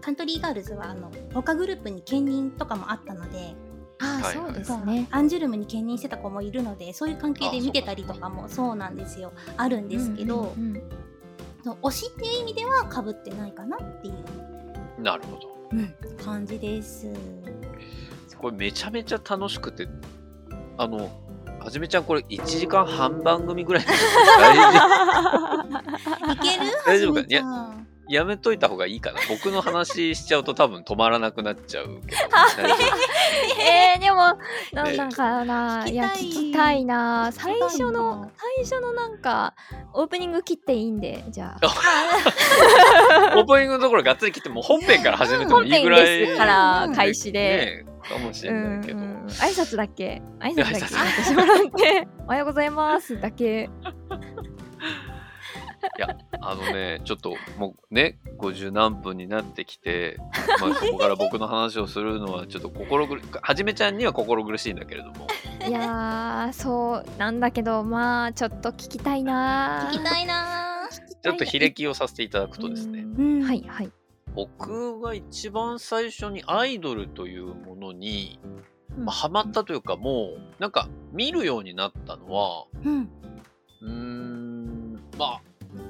[0.00, 3.56] カントリーガールズはあの他グループに兼任とかもあったので
[4.00, 5.08] あはいそうですね。
[5.10, 9.32] アンジュルムに兼任してた子もいるのでそういう関係で見てたりとかもそうなんですよ。
[9.56, 10.82] あるんですけど、うんうんうん
[11.82, 14.14] 推しっていう意味ではかぶってないかなっていう、
[15.02, 15.58] なるほど。
[16.24, 17.06] 感じです。
[18.38, 19.88] これめちゃめちゃ楽しくて、
[20.76, 21.10] あの、
[21.60, 23.88] はじめちゃんこれ1時間半番組ぐらいで
[24.38, 24.68] 大丈
[26.32, 26.72] いける？
[26.86, 27.20] 大丈夫か？
[27.20, 29.20] はじめちゃん夫やめといた方がいいかな。
[29.28, 32.22] 僕の話しちゃうと多分止まらなくなっちゃうけど。
[33.60, 34.38] えー、でも
[34.72, 35.92] なんだかな、聞きたい。
[35.92, 37.30] いや聞きたいな。
[37.32, 39.54] 最初のな最初のなんか
[39.92, 41.66] オープニング切っていいんでじゃあ。
[43.34, 48.98] 夫 オープニングのところがっつり切ってもう本編から始めてもいいぐらいですから開始で、ねかもしれうんないけど。
[48.98, 50.22] うん挨拶だけ？
[50.38, 52.08] 挨拶だけ？
[52.24, 53.68] おはようございますだけ
[56.40, 60.16] あのね、ちょっともうね、50何分になってきて、
[60.60, 65.26] まあ、 ここから僕の話をするのはちょっと心苦はじめちゃんには心苦しいんだけれども、
[65.66, 70.68] いやーそうなんだけどまあちょっと聞きたいな聞きたいな
[71.22, 73.42] ちょっと霹靨をさせていただくとですね、うん。
[73.42, 73.90] はいはい。
[74.34, 78.38] 僕が一番最初にアイドルというものに、
[78.96, 79.04] うん。
[79.04, 83.10] まあ、ハマったというかもうなんか見るようになったのはうん。
[83.82, 85.42] うーんまあ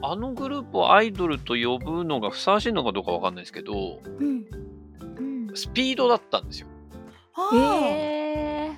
[0.02, 4.44] あのグループをアイドルと呼ぶのがふさわしいのかどうかわかんないですけどうん。
[5.18, 5.22] う
[5.52, 5.56] ん。
[5.56, 6.68] スピードだったんですよ。
[7.34, 7.58] あー。
[7.58, 8.76] え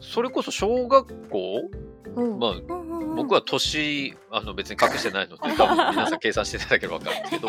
[0.00, 1.70] それこそ小学校？
[2.16, 3.16] うまあうんうんうん。
[3.16, 7.48] 僕は年あの別に隠してないので 多分皆さん計算していただければ分かるんですけど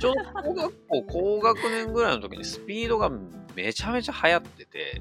[0.00, 3.10] ちょうど小学校高学年ぐらいの時にスピードが
[3.54, 5.00] めちゃめちゃ流行っててへ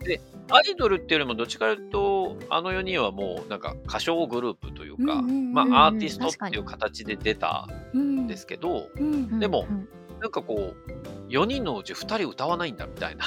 [0.00, 8.24] はアイドルっていうよりもどっちかというとあの4人はもうなんか歌唱グループというか、まあアーティストっていう形で出たん。
[8.24, 9.88] んですけど、うんでもうん。
[10.20, 13.24] なんかこう4人のうち2人歌わないんだみたいな。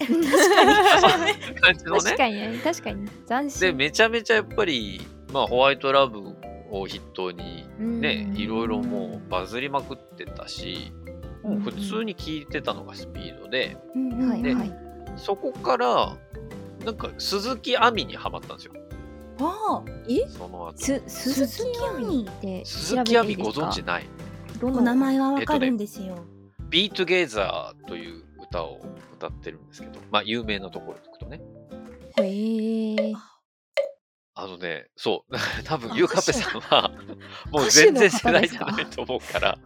[0.00, 0.64] 確か
[1.26, 1.54] に。
[1.60, 2.00] 感じのね。
[2.02, 2.60] 確かにね。
[2.64, 3.08] 確かに。
[3.28, 5.00] 斬で新めちゃめちゃやっぱり、
[5.32, 6.34] まあ、ホワイトラブ
[6.70, 10.92] を筆頭にね、うんいろいろもうバズりまくってたし、
[11.44, 14.42] もう普通に聴いてたのがスピードで、うんうん。
[14.42, 14.89] ではいはい
[15.20, 16.16] そこから、
[16.84, 18.72] なんか鈴木亜美にはまったんですよ。
[19.38, 20.28] あえ？
[20.28, 20.72] その後。
[20.76, 24.08] す鈴木亜美って調べ鈴木亜美ご存知ない？
[24.56, 26.16] おどの名前はわかるんですよ。
[26.68, 28.80] ?Be Together という歌を
[29.14, 31.40] 歌ってるんですけど、まあ有名なところでいくとね。
[32.16, 32.79] へえ
[34.42, 36.90] あのね、そう、 多分あゆうかぺさんは、
[37.52, 39.58] もう全然世代じゃないと思うから、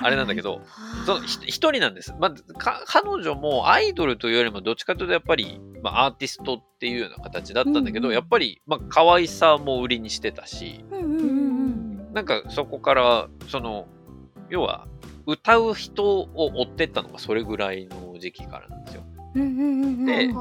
[0.00, 0.62] あれなんだけど、
[1.06, 2.14] そのひ一人なんです。
[2.20, 10.84] まあ、か彼女もアイドルというよりもどっちかというとやっぱり、まあ、アーティストっていうような形だったんだけど、うんうんやっぱり、まあ、可愛さも売りにしてたし、
[12.12, 13.88] なんかそこから、その、
[14.48, 14.86] 要は、
[15.26, 19.02] 歌う人を追ってったのがそれぐらいの時期からなんですよ。
[19.34, 20.32] で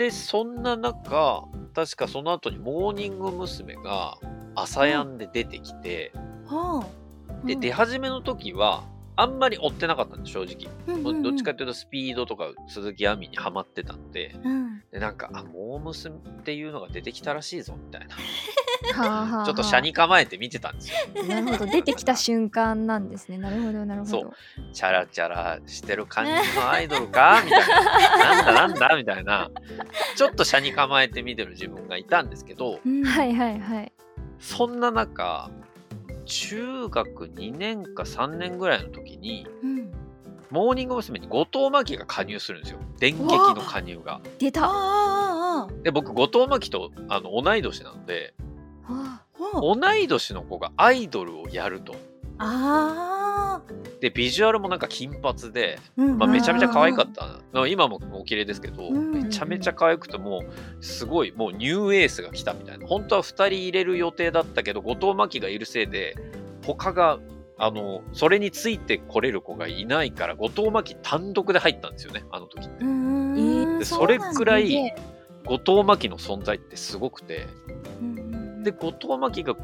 [0.00, 1.44] で、そんな中、
[1.74, 3.74] 確かその後にモーニング娘。
[3.74, 4.16] が
[4.54, 6.14] 朝やんで出てきて、
[6.46, 8.88] はあで、出始めの時は、
[9.20, 10.72] あんまり追ってなかったんです、正直。
[10.86, 11.22] うんうんうん。
[11.22, 14.82] どっちかっていうとスピードとか鈴木亜美にハマってたので、うん。
[14.90, 16.12] でなんか、あ、モームスっ
[16.42, 18.16] ていうのが出てきたらしいぞ、みたいな。
[18.94, 19.44] あはあはあ。
[19.46, 21.24] ちょっと車に構えて見てたんですよ。
[21.24, 23.38] なるほど出てきた瞬間なんですね。
[23.38, 24.10] なるほどなるほど。
[24.10, 24.34] そう。
[24.72, 27.42] チャラチャラしてる感じのアイドルか？
[27.44, 28.42] みたいな。
[28.42, 28.96] なんだなんだ？
[28.96, 29.50] みたいな。
[30.16, 33.04] ちょっと車に構えて見てる自分がいたんですけど、うん。
[33.04, 33.92] はいはいはい。
[34.38, 35.50] そんな中、
[36.30, 39.90] 中学2年か3年ぐらいの時に、うん
[40.50, 41.20] モーニング娘。
[41.20, 42.80] に後藤真希が加入するんですよ。
[42.98, 44.20] 電撃の加入が。
[44.38, 48.34] 出たで、僕、後藤真希とあの同い年なので、
[49.54, 51.94] 同い年の子がアイドルをやると。
[52.38, 53.19] あ
[54.00, 57.40] で、ビジュアルもなんか金髪で、ーまあ、めちゃめちゃ可愛かたった。
[57.52, 60.42] まあ今もお綺麗ですけど、うんめちゃめちゃ可愛くても
[60.80, 62.86] う、すごい、もうニューエースが来たみたいな。
[62.86, 66.16] 本当は2人入れる予定だったけど、後藤真希がいるせいで、
[66.64, 67.18] 他が、
[67.58, 72.84] あの、それについてこれる子がいないから、後藤真希単独で入ったんですよね、あの時って。
[73.78, 74.94] でそれくらい
[75.44, 77.46] 後藤真希の存在ってすごくて、
[78.62, 79.56] で、後藤真希が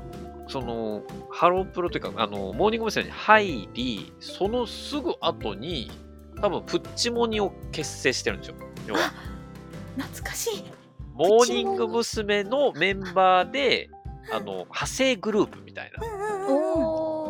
[0.49, 3.05] そのハロープロというかあのモーニング娘。
[3.05, 5.91] に入りそのすぐ後に
[6.41, 8.57] 多分プッチモニを結成してるんですよ。
[8.87, 9.01] 要は。
[9.97, 10.65] 懐かしい。
[11.15, 12.45] モーニング娘。
[12.45, 13.91] のメンバーで
[14.33, 16.03] あの派生グループみたいな。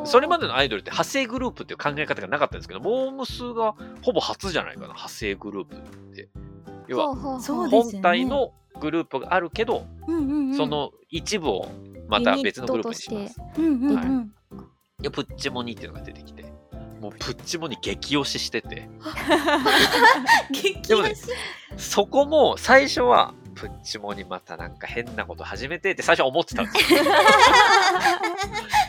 [0.07, 3.53] それまでのアイドルって派生グループっていう考え方がなかったんですけどモー娘。
[3.55, 5.79] がほぼ初じゃないかな派生グループっ
[6.15, 6.29] て
[6.89, 10.57] 要は本体のグループがあるけど、うんうんうん。
[10.57, 11.69] その一部を
[12.09, 13.41] また別のグループにします。
[13.59, 13.97] うんうんうん。
[13.97, 14.37] はい
[15.01, 16.45] でプッチモニっていうのが出てきて
[17.01, 18.89] もうプッチモニ激推ししてて
[20.51, 21.31] 激でもね推し。
[21.77, 27.01] そこも最初はプッチモニまたなんか変なこと始めてって最初は思ってたんですよ。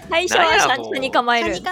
[0.10, 1.56] 最初はシャに構える。
[1.56, 1.72] そうそ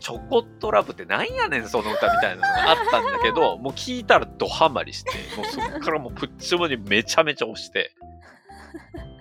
[0.00, 7.94] チョコットラブってなんやねんその歌みたいなのがあったんだけど もう聞いたらドハマりしてもうそっからもうプッチモニめちゃめちゃ推して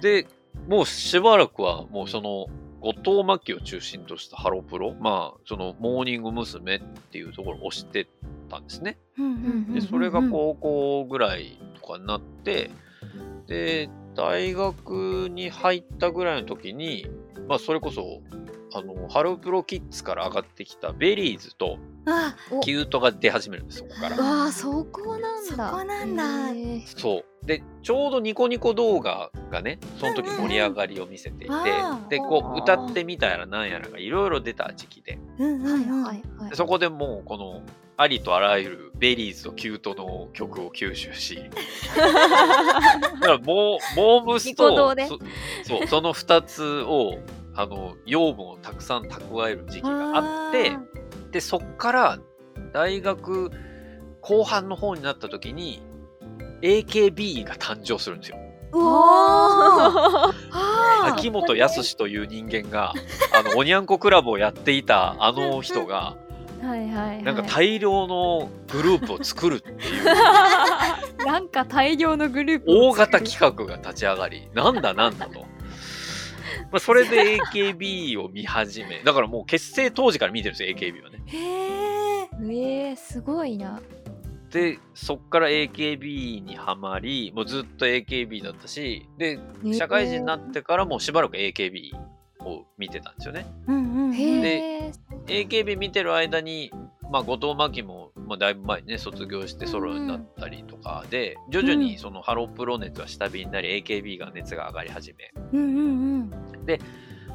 [0.02, 0.26] で
[0.68, 2.48] もうしばらくはもうその
[2.82, 6.75] 後藤真希を中心としたハロプロまあそのモーニング娘。
[6.75, 6.79] っ
[7.11, 8.07] ていうところを推して
[8.49, 8.97] たんですね
[9.73, 12.71] でそれが高校ぐらいとかになって
[13.47, 17.05] で大学に入ったぐらいの時に
[17.49, 18.21] まあそれこそ
[18.74, 24.17] あのハロプロキッズから上がってきたベリーズとあ、キュートが出始めるんですそこから。
[24.17, 26.24] わあそこなんそだこなんだ。
[26.97, 27.45] そう。
[27.45, 32.59] でちょうどニコニコ動画がねその時盛り上がりを見せていて、うんうんでこあー。
[32.59, 35.19] う歌ってみたやらなんやらがいろいろ出た時期で。
[35.38, 36.03] うんうんうん。
[36.03, 37.61] はいはいはいそこでもうこの
[37.97, 41.36] ありとあらゆるベリーズとキュートの曲を吸収し
[41.95, 42.01] だ
[43.19, 45.05] からモーモームスニコ動とで。
[45.07, 45.19] そ
[45.63, 47.19] そうその2つを
[47.54, 50.78] あの養分をたくさん蓄える時期があって
[51.32, 52.20] でそっから
[52.74, 53.52] 大学
[54.22, 55.82] 後半の方になった時に
[56.62, 58.38] AKB が誕生するんですよ。
[61.04, 62.93] 秋元康という人間が
[63.34, 66.16] あのおにゃんこクラブをやっていたあの人が
[66.62, 67.24] はいはいはい。
[67.24, 70.06] なんか大量のグループを作るっていう。
[71.26, 75.45] なんか大量のグループ大型企画が立ち上がりなんだなんだと。
[76.72, 81.22] まあそれで AKB を見始めだからもう結成当時から見てるんですよ AKB はね。
[81.26, 82.01] へえ。
[82.49, 83.82] えー、すごいな
[84.49, 89.39] でそっから AKB にはまりもうずっと AKB だったしで
[89.74, 91.91] 社会人になってからもしばらく AKB
[92.46, 93.46] を見てたんですよね。
[93.68, 94.14] うんうんうん。
[94.14, 94.92] へえ
[95.28, 96.72] AKB 見てる間に、
[97.12, 105.84] まあ、後藤真希も、まあ、だいぶ前にね卒業してソロになったりとかで、徐々にそのハロープロ熱は下火になり AKB が熱が上がり始め、うんうんう
[106.24, 106.32] ん。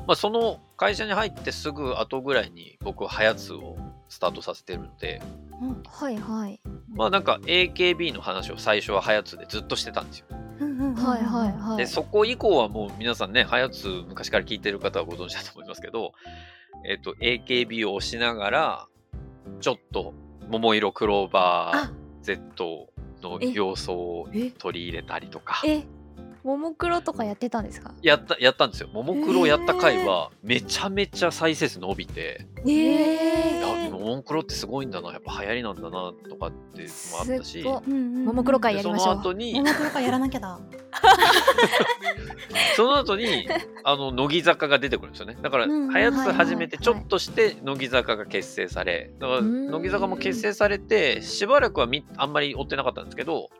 [0.07, 3.77] まあ、その会社に入ってすぐ後ぐらいに僕はハヤツを
[4.09, 5.21] スタートさせてるので
[5.89, 6.61] はいはい。
[6.95, 10.27] まあなんか AKB の話を最初はハヤツでずっとしてたんですよ。
[10.61, 16.13] うんうんうんはいはいはいでそこ以降はもう皆さんねハヤツ昔から聞いてる方はご存知だと思いますけど、
[16.85, 18.89] えっと AKB を推しながら
[19.61, 20.15] ちょっと
[20.49, 21.93] 桃色クローバーあ
[22.23, 22.89] Z
[23.23, 25.63] のえ要素をえ取り入れたりとか。
[25.65, 25.85] え
[26.47, 27.93] ももクロとかやってたんですか？
[28.03, 28.89] やったやったんですよ。
[28.89, 33.61] ももクロをやった回はめちゃめちゃ再生数伸びて、え。
[33.91, 37.63] ももクロってすごいんだなやっぱ流行りなんだなとかっていうのもあったし。
[37.65, 39.15] ももクロ会やりましょう。
[39.17, 40.61] の後にももクロ会やらなきゃだ。
[42.77, 43.49] その後に
[43.85, 45.37] あの乃木坂が出てくるんですよね。
[45.43, 49.67] だからうんはやつ始めてちょっとして乃木坂が結成されだからうん。
[49.71, 53.51] 乃木坂も結成されてしばらくはみあんまり追ってなかったんですけど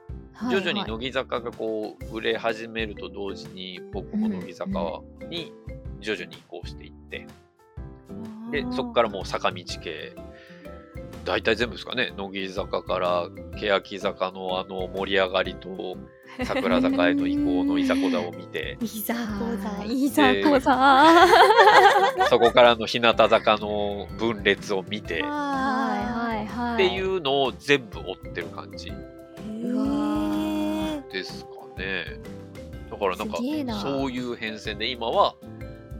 [0.51, 5.53] 徐々に乃木坂がこう売れ始めると同時に僕も乃木坂に
[6.01, 7.27] 徐々に移行していって。
[8.51, 10.15] でそこからもう坂道系。
[11.25, 12.13] 大体全部ですかね。
[12.17, 13.29] 乃木坂から
[13.59, 15.97] 欅坂のあの盛り上がりと
[16.45, 18.79] 桜坂への移行のいざこざを見て。
[18.81, 19.21] いざこ
[19.57, 20.05] ざい。
[20.05, 21.27] いざこざ。
[22.29, 25.21] そこからの日向坂の分裂を見て。
[25.21, 25.27] っはい
[26.05, 26.77] はいはい。
[26.77, 28.93] ていうのを全部追ってる感じ。
[29.63, 29.96] うわ
[31.13, 32.05] ですかね。
[32.91, 35.35] だからなんかそういう変遷で今は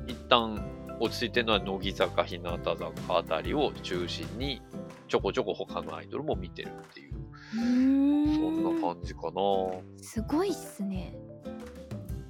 [0.07, 0.65] 一旦
[1.01, 4.63] 落ち着いてるのは乃木坂日向坂あたりを中心に
[5.09, 7.15] ちょこちょこ他のアイドルも見てるっていう。
[7.15, 7.17] う
[7.55, 9.33] そんな感じかな。
[10.03, 11.17] すごいっすね。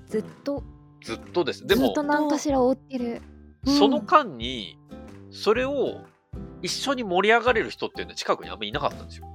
[0.06, 0.62] ずっと。
[1.02, 1.66] ずっとです。
[1.66, 3.22] でもずっと何かしら追ってる。
[3.66, 4.78] その間に
[5.30, 6.04] それを
[6.62, 9.26] 一緒に盛り上がれる人っていうのは近くにあんまりいなかったんですよ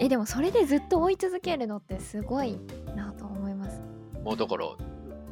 [0.00, 2.58] えでもそれでずっと追い続けるのってすごい
[2.94, 3.80] なと思います。
[4.24, 4.66] まあだから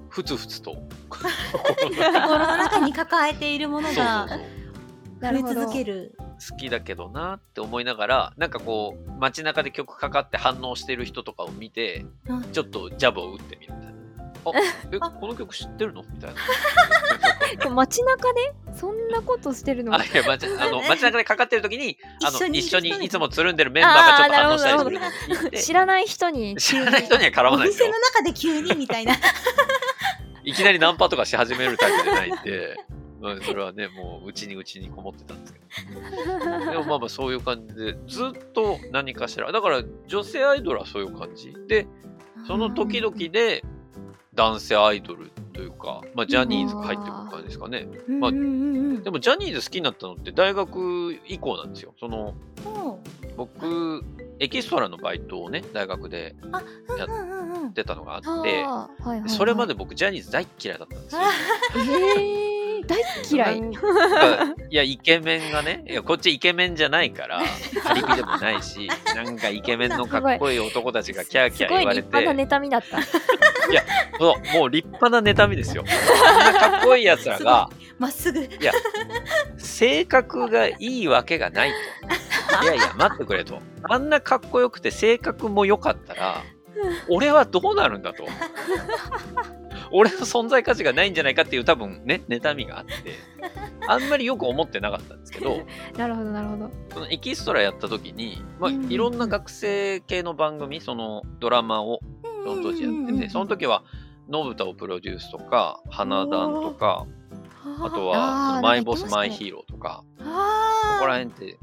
[0.08, 0.72] ふつふつと。
[0.72, 0.78] ー
[1.10, 4.26] 心の中に抱えているものが
[5.20, 6.16] 増え続ける。
[6.50, 12.42] 好きだけどなって思いながらなんかこう街中で曲かかって反応してる人とかを見てうん。
[12.52, 14.05] ちょっとジャブを打ってみるみたいな
[14.92, 16.02] えこの曲知ってるの？
[16.02, 16.40] みたいな。
[17.70, 27.98] 街中でそんなことしてるのあいや街あの街中でかかってる時にあの一緒に一緒にいつもつるんでるメンバーがちょっと反応したりするのを聞いて知らない人に知らない人には絡おまないですよ店の。
[28.00, 29.14] 中で急にみたいな。
[30.44, 32.76] いきなりナンパとかし始めるタイプじゃないんで、
[33.20, 36.70] うん、それはね、もううちにうちにこもってたんですけど。
[36.70, 39.50] でもまあまあそういう感じで、ずっと何かしら。
[39.50, 41.52] だから女性アイドルはそういう感じ。
[41.66, 41.88] で、
[42.46, 43.64] その時々で
[44.36, 47.88] 男性アイドルというか、まあジャニーズが入ってくる感じですかね。
[48.08, 48.38] まあで
[49.10, 51.94] もジャニーズ好きになったのって大学以降なんですよ。
[51.98, 52.34] その、
[52.64, 54.02] うん僕、
[54.38, 56.36] エキストラのバイトをね、大学で
[56.98, 57.06] や
[57.68, 59.28] ってたのがああって、ーはいはいはい。
[59.30, 61.20] それまで僕ジャニーズ大っ嫌いだったんですよ。
[61.74, 63.58] えー、大嫌い。
[64.70, 67.42] いや、イケメンがね、いや、こっちイケメンじゃないから、
[67.82, 72.98] パリピでもないし、 なんかイケメンのかっこいい男たちがキャーキャー言われて、立派な妬みだった。
[74.18, 75.84] そうもう立派な妬みですよ。
[76.28, 78.48] あんなかっこいいやつらが、 まっすぐ。
[79.56, 81.76] 性格がいいわけがないと。
[82.64, 83.60] いやいや、待ってくれと。
[83.82, 86.42] あんなかっこよくて性格も良かったら、
[87.08, 88.24] 俺はどうなるんだと。
[89.90, 92.92] 俺の存在価値がないんじゃないかっていう多分ね、妬みがあって、
[93.86, 95.62] あんまりよく思ってなかったんですけど、
[95.96, 102.00] なるほどなるほどそのエキストラやった時に、まあ、うんいろんな学生系の番組、そのドラマを
[102.44, 103.82] その当時やってて、その時は、
[104.28, 107.06] のぶたをプロデュースとか、花壇とか、
[107.82, 111.58] あとは、マイボスマイヒーローとか、あここら辺って。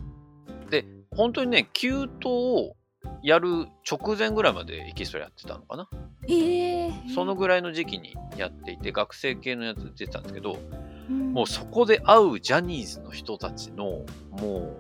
[0.70, 2.76] で、本当にね、給湯を
[3.22, 5.90] やる直前ぐらいまでエキストラやってたのかな。
[6.28, 10.94] えー、そのぐらいの時期にやっていて、学生系のやつ出てたんですけど、うん
[11.34, 14.78] もうそこで会うジャニーズの人たちの、も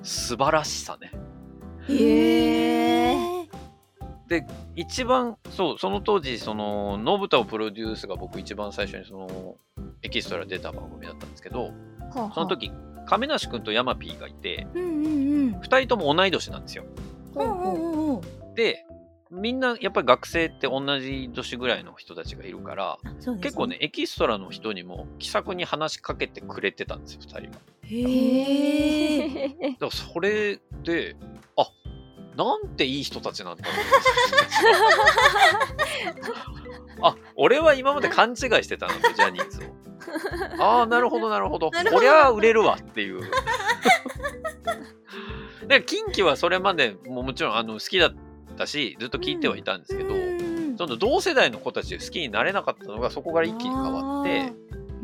[0.00, 1.12] う、素晴らしさね。
[1.88, 2.97] へえ。
[4.76, 9.56] 一番、そう、その当時、その、のぶたをプロデュースが僕一番最初にその、
[10.02, 11.70] エキストラ出た番組だったんですけど、は
[12.14, 12.70] あはあその時、
[13.06, 15.60] 亀梨君とヤマピーがいて、うんうんうん。
[15.60, 16.84] 二人とも同い年なんですよ。
[17.34, 18.54] うんうんうんうん。
[18.54, 18.84] で、
[19.30, 23.78] みんなやっぱり学生って同じ年ぐらいの人たちがいるから、そうです結構ね、。
[23.80, 27.58] エキストラの人にも気さくに話しかけてくれてたんですよ、二人が。
[27.82, 28.00] へ
[29.10, 29.28] え。
[29.28, 31.16] へだからそれで、
[31.56, 31.68] あ
[32.38, 33.74] なんていい人たちなんだろう。
[37.02, 39.64] あ俺は今まで勘違いしてたので、ジャニーズを。
[40.62, 41.70] ああ、なるほど、なるほど。
[41.70, 43.22] こりゃ売れるわっていう。
[45.66, 48.14] で、近畿はそれまでももちろんあの好きだっ
[48.56, 50.38] たし、ずっと聞いてはいたんですけど、うん
[50.78, 54.52] その同世代の子たちで好きになれなかったのがそこから一気に変わって、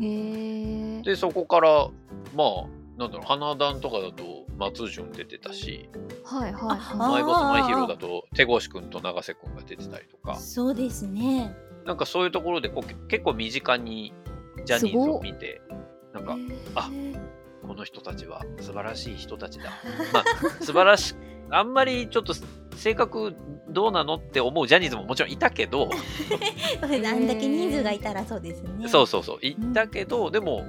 [0.01, 1.89] えで、そこから、
[2.33, 2.65] まあ、
[2.97, 5.89] なんだろう、花壇とかだと松潤出てたし、
[6.23, 11.55] はいはいマイボスマイヒーローだと手越くんと永瀬くんが出てたりとか、そうですね。
[11.85, 14.13] なんかそういうところでこうけ結構身近に
[14.65, 15.61] ジャニーズを見て、
[16.13, 16.37] なんか、
[16.75, 16.89] あ
[17.67, 19.71] この人たちは素晴らしい人たちだ。
[20.13, 20.23] まあ、
[20.63, 21.15] 素晴らしい、
[21.49, 22.33] あんまりちょっと
[22.75, 23.35] 性格
[23.69, 25.89] どうなのって思うジャニーズももちろんいたけど、
[26.81, 28.87] あんだけ人数がいたらそうですね。
[28.87, 30.63] そうそうそう、いたけど、でも、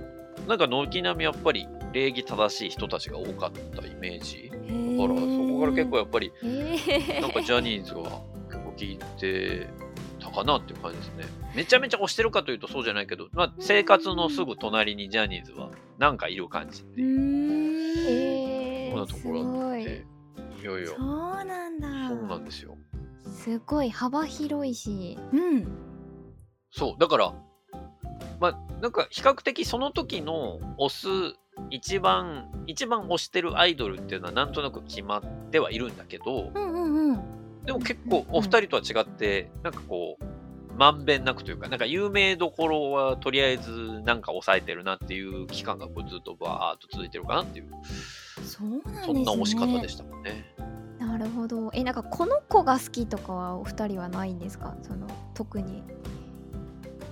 [0.46, 4.50] なんか軒並みやっぱり礼儀正しい人たちが多かったイメージ。
[4.50, 6.32] だへからーそこから結構やっぱり、
[7.20, 9.68] なんかジャニーズは結構聞いて
[10.20, 11.24] たかなっていう感じですね。
[11.54, 20.04] めちゃめちゃ推してるかというとそうじゃないけど、まあ、生活のすぐ隣にジャニーズはなんかいる感じってういう、そんなところあって、
[20.60, 22.08] いよいよそうなんだ。
[22.08, 22.76] そうなんですよ。
[23.26, 25.66] すごい幅広いしうん。
[26.70, 27.34] そう、だから、
[28.40, 31.38] まあ、なんか比較的その時の推す
[31.70, 37.20] 一番、一番推してるアイドルっていうのはなんとなく決まってはいるんだけど、うんうんうん。
[37.64, 40.24] でも結構お二人とは違って、なんかこう、
[40.76, 47.70] まんべんなくというか、なんか有名どころはとりあえずなんか抑えてるなっていう期間がこうずっとバーっと続いてるかなっていう、
[48.44, 49.02] そうなんですね。
[49.06, 50.54] そんな推し方でしたもんね。
[50.98, 54.76] なるほどえなんかこの子が好きとかはお二人はないんですか？
[54.82, 55.82] その特に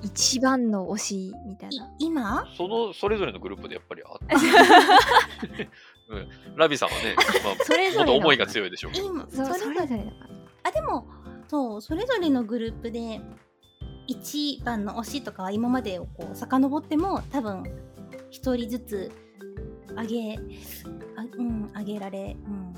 [0.05, 2.47] 一番の推しみたいいな今？
[2.57, 5.69] その、それぞれのグループでやっぱりあって、
[6.09, 9.07] うん、ラビさんはね、まあ、それぞれ思いが強いでしょうけど。
[9.07, 9.75] 今そそれぞれ。
[9.75, 10.03] だから。
[10.65, 11.07] あでも
[11.49, 13.21] そうそれぞれのグループで
[14.07, 17.65] 一番の推しとかは今までをこう遡っても多分
[18.31, 19.13] 一人ずつ
[19.97, 20.37] あげ
[21.17, 22.75] あうんあげられうん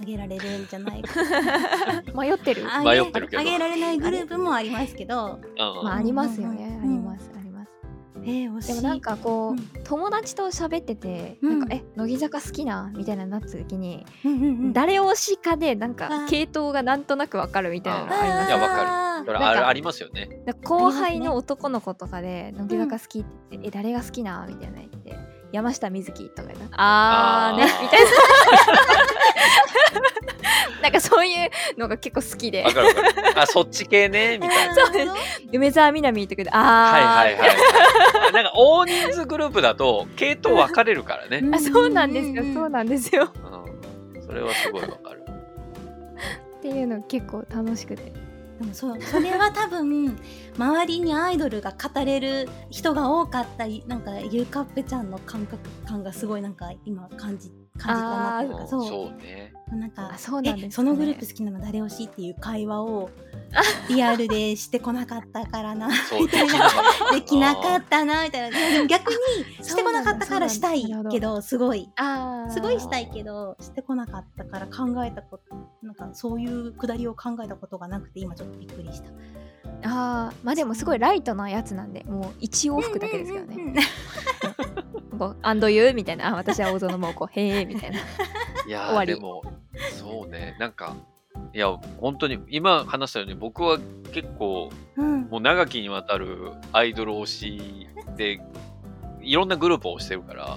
[0.00, 1.20] あげられるんじゃないか。
[2.14, 2.62] 迷ってる。
[2.70, 3.40] あげ迷ってるけど。
[3.42, 5.40] あげられないグループもありますけど。
[5.56, 7.70] まあありますよね、ありますあります。
[8.22, 8.68] えー、惜しい。
[8.68, 9.58] でもなんかこう、うん。
[9.84, 11.58] 友達と喋ってて、うん。
[11.60, 12.92] なんかえ乃木坂好きな？
[12.94, 14.72] みたいななった時に、うんうんうん。
[14.72, 16.28] 誰推しかでなんあかー。
[16.28, 19.26] 系統がなんとなくわかるみたいなのありますいやわかる。
[19.26, 20.28] それあありますよね。
[20.64, 24.46] 後輩の男の子とかで乃木坂好きって言って、え誰が好きな？
[24.48, 25.16] みたいな言って
[25.52, 27.82] 山下美月とか言ったあーねあー。
[27.82, 28.10] みたいな。
[30.82, 32.62] なんかそういうのが結構好きで。
[32.62, 33.40] わかるわかる。
[33.40, 34.74] あ、そっち系ね、 みたいな。
[34.74, 34.86] そう
[35.52, 38.32] 梅沢みなみとかであはいー、はいはい。
[38.32, 41.42] なんか大人数グループだと系統分かれるからね。
[41.54, 42.38] あそうなんですよ、うん。
[42.38, 43.32] うんうんそうなんですよ。
[44.14, 45.24] うん、それはすごい分かる。
[46.58, 48.12] っていうの結構楽しくて
[48.58, 50.16] でもそそれは多分
[50.56, 59.06] 周りにアイドルが語れる人が多かったなんかゆうかっぺちゃんの感覚感がすごいなんか今感じ感じたなっていうかそそう。
[59.08, 59.52] うね。
[59.70, 60.66] なんかあそうなんですかね。
[60.68, 63.10] えそのグループ好きなの誰推しっていう会話を
[63.88, 66.52] リアルでしてこなかったからなみたいな。
[66.52, 67.14] できなかった。
[67.14, 68.86] できなかあったなみたいな。
[68.86, 71.90] 逆にしてこなかったからしたいけどすごい。
[72.50, 79.10] すごいしたいけどしてこなかったから考えたことなんかそういうくだりを考えたことがなくて今ちょっとびっくりした。
[79.84, 83.74] あーまあでもすごいライトなやつなんでもう一往復だけですけどね
[85.18, 87.98] うんうんうんこうアンドユーみたいなあ私は大園もこうへえみたいな。
[88.66, 89.12] いや終わり。
[89.12, 89.42] ーでも、
[89.98, 90.56] そうね。
[90.60, 90.94] なんか、
[91.54, 91.68] いや、
[92.00, 93.78] 本当に、今話したように、僕は
[94.12, 95.22] 結構、うん。
[95.22, 98.40] もう長きにわたるアイドル推しで、
[99.22, 100.56] いろんなグループを推してるから、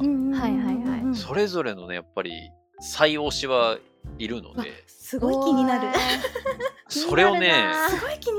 [1.14, 2.52] それぞれのね、やっぱり、
[2.82, 3.78] 最推しは
[4.18, 5.88] いるのあで、すごい気になる。
[6.90, 7.54] それをね、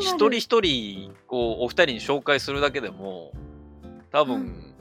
[0.00, 0.30] 一る。
[0.30, 3.32] 人一人、こう、お二人に紹介するだけでも、
[4.10, 4.71] 多分、うん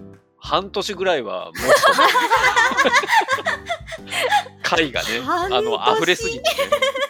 [0.43, 2.07] 半年ぐらいは持つと思う。
[4.63, 6.43] 回がね、あ半の、年溢れすぎてね。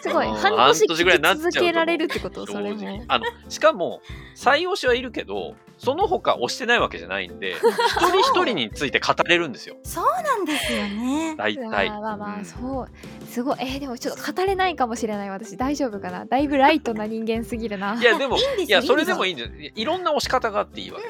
[0.02, 0.26] すごい。
[0.26, 0.34] うん。
[0.34, 2.82] 半年ぐらいになっ続けられるってこと正それも。
[2.82, 4.02] 直あのしかも
[4.36, 9.76] 採用しはいるけどその他押してないわけじゃないんで 一人一人について語れるんですよ。
[9.84, 11.34] そうなんですよね。
[11.36, 11.90] 大体。
[11.90, 12.88] まあまあそう。
[13.30, 13.56] すごい。
[13.60, 15.56] えーでもちょっと語れないかもしれない私。
[15.56, 16.24] 大丈夫かな？
[16.26, 17.94] だいぶライトな人間すぎるな。
[17.94, 19.70] いやでもいやそれでもいいいんですよ。
[19.74, 21.08] いろんな押し方があっていいわけ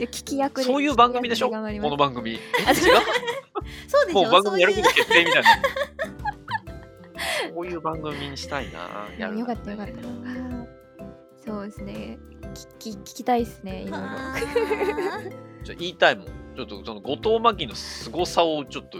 [0.00, 1.50] 聞き役でそういう番組でしょ？
[1.50, 2.32] この番組。
[2.32, 2.38] 違う？
[3.88, 5.48] そうでしょもう番組やること決定みたいな。
[7.54, 9.08] こういう番組にしたいな。
[9.18, 9.92] やるよかったよかった。
[11.44, 12.18] そうですね。
[12.78, 14.34] 聞き聞きたいですねいろいろあ
[15.64, 16.26] ちょ言いたいもん。
[16.56, 18.98] ちょっとその後藤真希の凄さをちょっと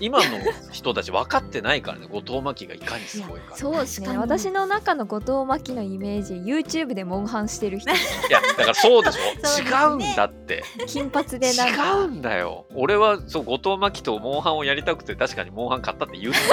[0.00, 0.24] 今の
[0.72, 7.90] 人たち分かってないからね後藤真希がいかにすごいかそうですね確かに私の中の後藤真希のイメージ YouTube でモンハンしてる人。
[7.90, 7.94] い
[8.30, 9.96] やだからそうでしょ？
[9.98, 10.06] ね。
[10.06, 10.64] 違うんだって。
[10.86, 11.94] 金髪で違なんか。
[12.00, 12.66] うんだよ。
[12.74, 16.38] 俺はそう後藤真希とモンハンをやりたくて確かにモンハン買ったって言って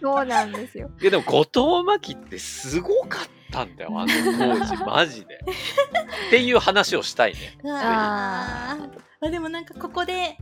[0.00, 0.88] そうなんですよ。
[0.98, 4.76] たいやでも後藤真希ってすごかったんだよあの当時。
[4.84, 5.38] マジで。
[6.26, 7.56] っていう話をしたいね。
[7.62, 7.68] ー。
[7.68, 9.26] うわー。
[9.26, 10.36] あでもなんかここで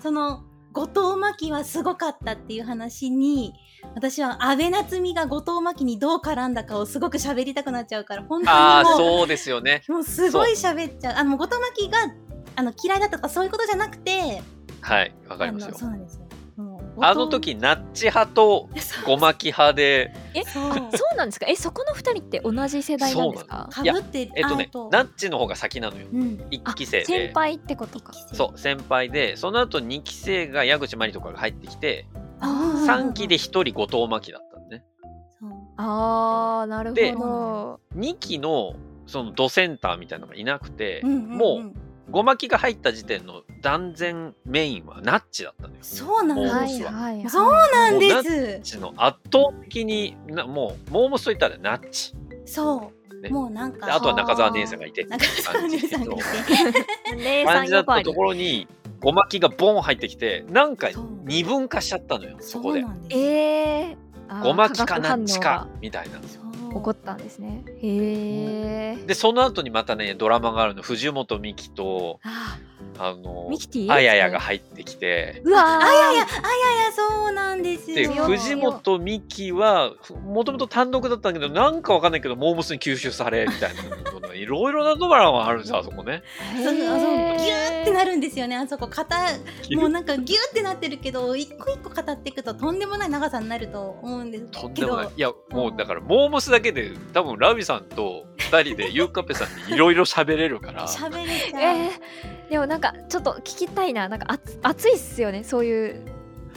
[0.00, 3.52] その後藤真希はすごかったっていう話に
[3.94, 9.82] 私は安倍夏実が後藤真希にどう絡んだかをすごく喋りたくなっちゃうから本ああ当にもうそうですよね。
[9.88, 11.16] もうすごい喋っちゃう。
[11.16, 11.98] あの後藤真希が
[12.56, 14.42] あの嫌いだったとかそういうことじゃなくて
[14.80, 15.74] はいわかりますよ。
[15.76, 16.20] そうなんです
[17.00, 18.68] あの時ナッチ派と
[19.06, 20.14] ゴマキ派で。
[20.34, 20.70] えそう。
[20.70, 20.80] あそ
[21.12, 21.46] うなんですか？
[21.48, 23.68] えそこの二人って同じ世代なんですか？
[23.70, 26.06] かぶってえっとねナッチの方が先なのよ。
[26.12, 26.46] うん。
[26.50, 27.04] 一あ期生で。
[27.04, 28.12] 先輩ってことか。
[28.12, 32.06] そう先輩でその後2期生が矢口真理とかが入ってきて
[32.40, 32.86] あー。
[32.86, 34.84] 3期で1人後藤真希だったのね。
[35.76, 37.80] あーなるでほど。
[37.96, 38.74] 2期の
[39.06, 41.28] そのドセンターみたいなのがいなくて、うんうんうん。
[41.38, 41.72] もう
[42.10, 45.78] ゴマキが入った時点の断然メインはナッチだったのよ。
[45.82, 46.92] そうなんですムスは。
[46.92, 47.30] はいはいはい。
[47.30, 52.14] そうなんでもうナッすチの圧倒的になもうモームスといったらナッチ。
[52.44, 53.30] そう、ね。
[53.30, 57.44] もうなんでかあとは中澤姉さんがいて中澤姉さんがいて。
[57.44, 58.68] 感じだったところに
[59.00, 60.88] ゴマキがボン入ってきてなんか
[61.24, 62.80] 二分化しちゃったのよそそこで。
[62.80, 63.18] うなんです。
[63.18, 63.96] えー、
[64.28, 66.14] あーゴマキかナッチかがみたいな。
[66.28, 66.43] そう
[66.74, 67.64] 起こったんですね。
[67.82, 70.82] へえでその後にまたねドラマがあるの。
[70.82, 72.20] 藤本美貴と
[72.98, 73.92] ああのミキティ？
[73.92, 75.42] あややが入ってきて。
[75.44, 75.64] うわー。
[75.64, 76.26] あややあやや
[76.94, 78.12] そうなんですでよ。
[78.12, 79.92] 強い藤本美貴は
[80.24, 86.22] もともと単独だったんだけどなんかわかんないけどモームスに吸収されみたいないろいろなドラマがあるんですよあそこね。
[86.56, 88.88] そうそうそうギューってなるんですよねあそこ。
[88.88, 89.16] 肩
[89.76, 94.60] もうなんかギューってなってるけど一個一個語っていくととんでもない長さになると思うんですけど。
[94.62, 95.08] とんでもない。
[95.16, 100.86] いやもうだからモームスだけで多分ラビさんと2人でユーカッペさんにいろいろ喋れるから。
[100.86, 104.08] 喋れちゃう、えー、でもなんかちょっと聞きたいな。
[104.08, 105.44] なんか熱熱いっすよね。
[105.44, 106.00] そういう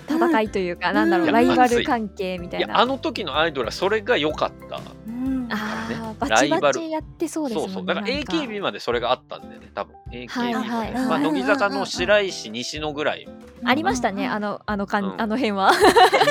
[0.10, 1.28] 戦いというか、なんだろう。
[1.28, 2.66] うんライバル関係みたいな。
[2.66, 4.82] いやあの時のアイドルはそれが良かった。
[5.08, 5.48] うん。
[5.48, 7.68] ねああバチバチやってそうですね。
[7.68, 7.86] そうそう。
[7.86, 9.96] だから AKB までそれがあったんだよね、多分。
[10.12, 10.70] AKB まで。
[10.70, 13.28] はいはいまあ、はい乃木坂の白石、西野ぐらい。
[13.64, 14.28] ありましたね。
[14.28, 15.22] あのあのかん、うん。
[15.22, 15.72] あの辺は。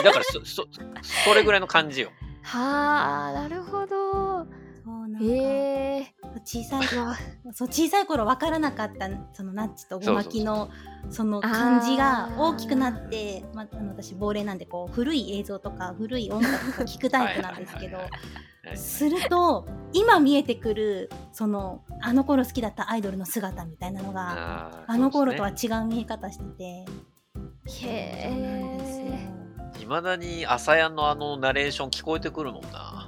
[0.05, 0.67] だからそ、そ、
[1.03, 2.11] それぐらいの感じよ。
[2.43, 3.97] はあなるほど。
[4.45, 4.47] そ
[5.07, 5.37] うなんか、へ
[6.01, 6.15] え
[6.45, 6.87] 小さい
[7.53, 10.69] そう小さい頃 分からなかったそのナッチとごまきの
[11.11, 17.99] その感じが大きくなってまあ、あの私亡霊なんでこう古い映像とか古い音楽とか聞くタイプなんですけど
[18.75, 26.85] すると今見えてくるそのあの頃好きだったアイドルの姿みたいなのがあの頃とは違う見え方してて。
[27.69, 29.07] へそうなんですよ
[29.79, 33.06] えいまだに朝やんのあのナレーション聞こえてくるもんな。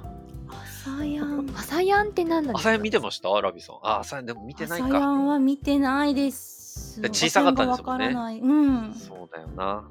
[0.97, 2.59] 朝やん 朝やんって何なんですか？
[2.59, 3.29] 朝やん見てました？
[3.41, 3.75] ラビさん。
[3.83, 5.05] あ、朝やんでも見てない朝やか。
[5.07, 9.83] んは見てないですで小さかったんですもんねからないうんそうだよな。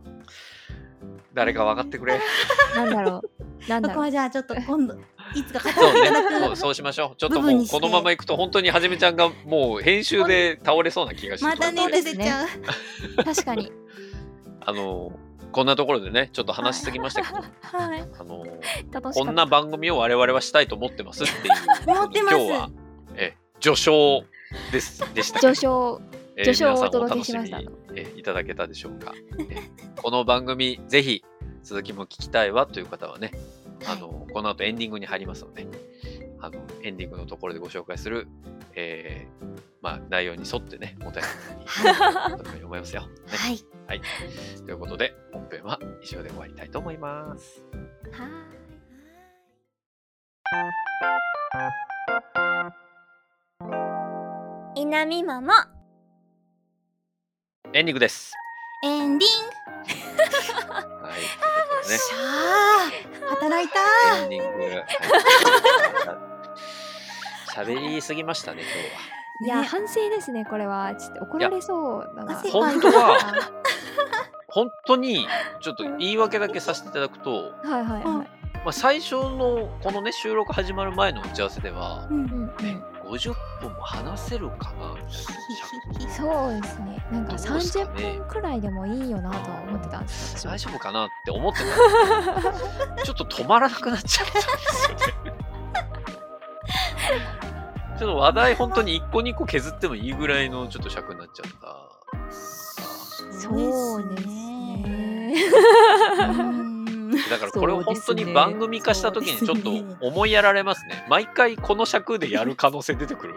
[1.35, 2.19] 誰か分かってくれ。
[2.75, 3.23] なんだろ
[3.67, 3.69] う？
[3.69, 3.95] なんそだろう？
[3.97, 4.95] こはじゃあちょっと今度
[5.35, 6.11] いつかそうね。
[6.41, 7.17] そうそうしましょう。
[7.17, 13.25] ちょっともうこのままいくと本当にはじめちゃんがもう編集で倒れそうな気がしてまたきてね出てちゃう。
[13.25, 13.71] 確かに
[14.61, 15.13] あの
[15.53, 18.09] こんなところでねちょっと話しすぎましたけど、はい。
[18.19, 18.45] あの
[19.13, 21.91] こんな番組を我々はしたいと思ってますっていう。
[21.91, 22.37] 思ってます。
[22.37, 22.71] 今日は
[23.17, 24.25] え序章
[24.73, 26.01] ですでした序章。
[26.37, 27.59] えー序章を皆さんもお届けしました。
[27.95, 31.25] えーいただけたでしょうか、えーこの番組ぜひ
[31.65, 33.33] 続きも聞きたいわという方はね
[33.87, 35.67] あのこの後エンディングに入りますので
[36.41, 38.29] あのエンディングのところでご紹介する、
[38.75, 43.37] えーまあ、内容に沿ってねお便りに読めますよ、 ね。
[43.37, 43.65] はい。
[43.87, 44.03] はい、
[44.67, 47.65] ということで本編は以上で終わりたいと思います。
[48.13, 48.59] はい。
[54.89, 55.69] なみママ
[57.73, 58.33] エンディングです。
[58.85, 59.49] エンディン
[61.03, 61.21] はい。
[61.21, 61.87] グ。
[61.87, 63.29] というしゃー。
[63.29, 64.65] 働いたエンディング。
[66.11, 66.28] はい
[67.59, 68.85] 喋りすぎましたね今日は。
[69.41, 69.67] いいや、ね。
[69.67, 70.95] 反省ですねこれは。
[70.95, 72.39] ちょっと怒られそうだな。
[72.39, 73.19] 汗本当は
[74.47, 75.27] 本当に
[75.61, 78.27] ちょっと言い訳だけさせていただくと、はいはいはい、ま
[78.67, 86.13] あ、最初のこのね収録始まる前の打ち合わせではう、んうんね、50分も話せるかなみたいな。
[86.13, 87.05] 尺そうですね。
[87.11, 87.91] なんかどうですかね。
[87.91, 91.73] 30分くらいでもいいよなとは思ってたんですよ大丈夫かなって思ってたんで
[92.59, 92.65] す
[92.95, 95.39] けどちょっと止まらなくなっちゃったんですよね。
[97.99, 101.89] ちょっと話題本当に1個2個削ってもいいぐらいのちょっと尺になっちゃった。
[102.33, 105.35] そうですね
[106.29, 111.05] うんだからこれを本当に番組化した時にちょっと思いやられますね。
[111.09, 113.35] 毎回この尺でやる可能性出てくる。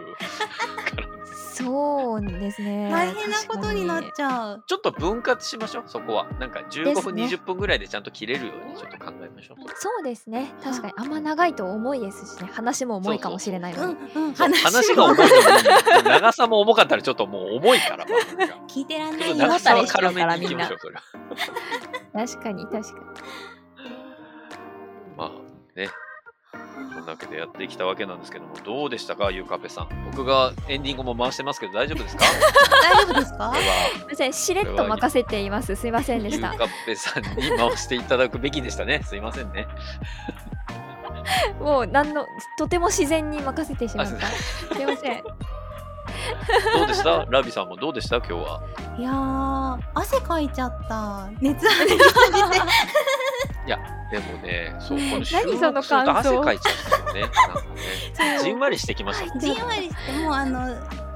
[1.52, 2.88] そうですね。
[2.90, 4.64] 大変なことになっちゃう。
[4.66, 6.26] ちょっと分割しましょう、そこは。
[6.40, 7.24] なんか15分、ね。
[7.24, 9.54] 20分ぐらいでちゃんと切れるようにちょっと考えましょ。
[9.54, 9.56] う。
[9.76, 10.52] そうですね。
[10.62, 12.50] 確かにあんま長いと重いですしね。
[12.52, 13.90] 話も重いかもしれないのうん。
[13.90, 14.34] にうん。
[14.34, 18.06] そう話話が重いのに、長さも重かったらちょっともう重いから、
[18.68, 19.30] 聞いてらんない。
[19.30, 19.36] よ。
[19.36, 21.02] 長さはめにいきましょう、 それは。
[22.26, 23.14] 確かに確か
[25.16, 25.30] まあ
[25.78, 25.88] ね、
[26.74, 29.88] そんなわけでやってきたわけなんですけども、どうでしたか、ゆうかぺさん。
[30.10, 32.24] 僕がエンディングも回してますけど、大丈夫ですか？
[32.82, 33.52] 大丈夫ですか？
[33.54, 33.60] す
[34.02, 35.76] いませんしれっと任せています。
[35.76, 36.48] すいませんでした。
[36.50, 39.02] ゆうかぺさんに回していただくべきでしたね。
[39.04, 39.66] すいませんね。
[41.60, 42.26] もう何の
[42.58, 44.26] とても自然に任せてしまった。
[44.26, 44.30] あ
[44.74, 45.22] すいません
[46.76, 47.24] どうでした？
[47.30, 48.16] ラビさんもどうでした？
[48.16, 48.60] 今日は。
[48.98, 51.28] いやー、汗かいちゃった。
[51.40, 52.06] 熱ありすぎて。
[54.12, 55.78] でもね、そう、この収録すると
[56.18, 57.32] 汗かいちゃうんだよね。
[57.32, 58.38] なんかね。
[58.42, 59.40] じんわりしてきましたね。
[59.40, 60.66] じんわりしてもうあの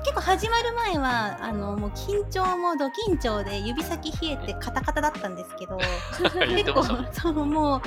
[0.02, 5.77] 結構始まる前はあのもう緊張もド緊張で指先冷えてカタカタだったんですけど
[6.48, 6.85] 結構。
[7.12, 7.82] そうもう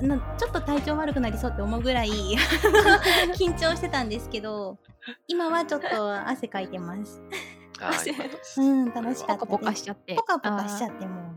[0.00, 2.10] なちょっと体調悪くなりそうって思うぐらい
[3.38, 4.78] 緊張してたんですけど
[5.28, 7.22] 今はちょっと汗かいてます。
[7.80, 8.60] あーよかったです。
[8.60, 10.14] うん楽しかったポカポカしちゃって。
[10.14, 11.34] ポカポカしちゃっっても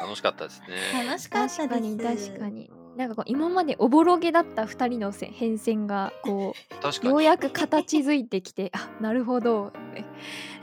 [0.00, 0.66] 楽しかったですね。
[1.04, 1.68] う楽しかったです。
[1.68, 2.70] 確かに確かに。
[2.72, 6.54] うんなんかこう今までおぼろげだった2人のせ変遷がこ。
[7.02, 9.72] うようやく形づいてきてあなるほど。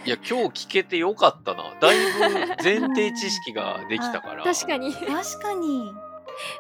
[0.06, 1.64] いや、今日聞けてよかったな。
[1.80, 4.44] だいぶ前提知識ができたから。
[4.46, 4.94] 確かに。
[4.94, 5.92] 確かに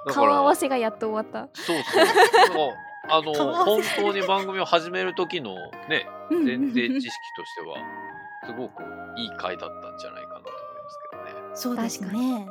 [0.07, 1.49] 顔合わせがやっと終わった。
[1.61, 2.05] そうそう。
[2.47, 2.73] そう。
[3.09, 3.33] あの、
[3.65, 4.01] 本せ。
[4.01, 5.55] 当に番組を始める時の
[5.89, 6.45] ね、うん。
[6.45, 7.77] 前提知識としては、
[8.45, 8.83] すごく
[9.17, 10.51] いい回だったんじゃないかなと思い
[10.83, 11.55] ますけどね。
[11.55, 12.47] そうです確ね。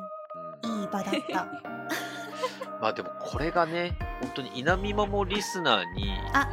[0.62, 0.81] うん。
[0.81, 1.47] いい場だった。
[2.81, 6.48] まあでもこれがね、本当に稲見まもリスナーにあ。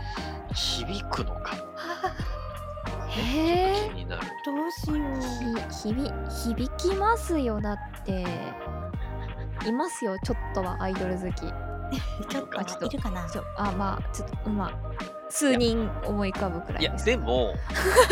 [0.53, 1.55] 響くのか。
[3.09, 4.21] へえ気になる。
[4.45, 5.21] どうしよう。
[5.71, 8.25] ひ響響きますよだって
[9.67, 10.17] いますよ。
[10.23, 11.41] ちょっとはアイドル好き。
[12.29, 12.89] ちょっあちょっと。
[12.89, 13.27] といるかな？
[13.57, 14.73] あまあちょっとまあ
[15.29, 17.53] 数人思い浮かぶくらいやいですでも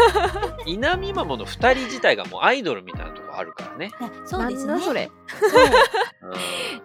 [0.65, 3.91] 稲見マモの2人自体がもうアイドルみたいなとこあるからね。
[3.99, 4.73] いやそうですね。
[4.73, 5.11] なんだそれ。
[5.39, 5.47] そ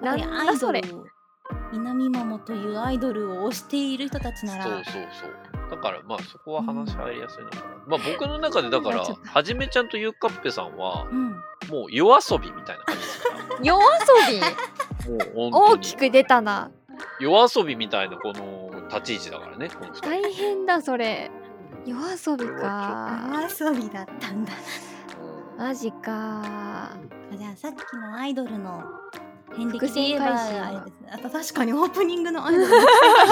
[0.01, 0.05] う。
[0.05, 0.83] なんだそれ。
[1.73, 4.65] 稲見マモというアイドルを推している人たちなら。
[4.65, 5.56] そうそうそう。
[5.71, 7.63] だからまあそこは話入りやすいのかな。
[7.87, 11.31] まあ僕の中でだからはじめちゃんとゆうかっぺさんはうん。
[11.69, 13.29] もう夜遊びみたいな感じですか？
[13.31, 13.41] ら。
[13.63, 13.83] 夜
[14.29, 14.41] 遊
[15.09, 15.11] び？
[15.11, 15.73] もう本当に。
[15.75, 16.71] 大きく出たな。
[17.19, 20.07] 夜遊びみたいなこの立ち位置だからね、この二人。
[20.09, 21.31] 大変だそれ。
[21.85, 23.29] 夜遊びか。
[23.33, 24.53] 夜遊びだったんだ。
[25.59, 26.97] マジか。
[27.37, 28.85] じゃあさっきのアイドルの
[29.55, 30.01] 遍歴あれです
[31.01, 31.11] ね。
[31.11, 32.67] あと確かにオープニングのアイドル。
[32.67, 32.79] そう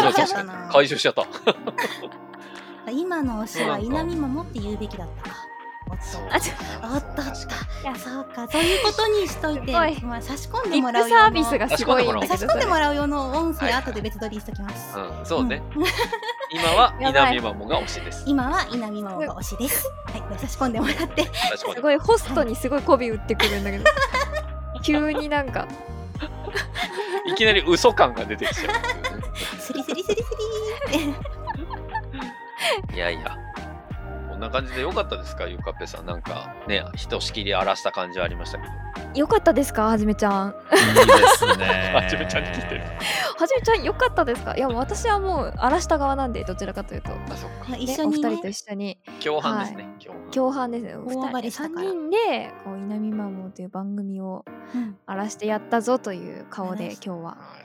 [0.06, 0.12] に。
[0.12, 0.68] しちゃったな。
[0.70, 1.26] 回収しちゃった。
[2.90, 5.36] 今の推しは稲見マモって言うべきだったか。
[5.90, 9.72] おっとあちょおっとおっいやとそうかそういうことにしといて。
[9.72, 15.62] まあ差し込んでもらうサービスがすごい差し込んでもらう用の音声後で別撮りしときます、うん、そうね。
[15.76, 15.84] うん。
[16.50, 18.24] 今は 稲見マモが推しです。
[18.26, 19.92] 今は稲見マモが推しです。
[20.06, 21.30] はい差し込んでもらって。
[21.56, 23.84] すごいホストにすごい媚び打ってくるんだけど。
[24.82, 25.66] 急になんか
[27.26, 28.74] いきなり嘘感が出てきちゃうね。
[29.58, 30.30] スリスリスリス
[30.92, 31.18] リーっ
[32.88, 33.43] て いやいや。
[34.44, 36.06] な感じで良かったですか、ゆうかっぺさん。
[36.06, 38.72] なんかね、ひとしきり荒らした感じはありましたけど。
[39.14, 39.84] よかったですか？
[39.86, 41.92] はじめちゃんいいですね。
[41.94, 42.80] はじめちゃんに聞いてる。
[42.82, 44.56] はじめちゃんよかったですか？
[44.56, 47.76] いやもう私はもう荒らした側なんでどちらかというと、ね、あ、そっか。
[47.76, 49.88] 一緒にねお二人と一緒に共犯ですね。
[50.04, 50.30] 共犯。
[50.30, 54.44] 共犯ですね大暴れした3から人でこう稲見マモという番組を
[54.74, 57.64] うん荒らしてやったぞという顔で今日ははい。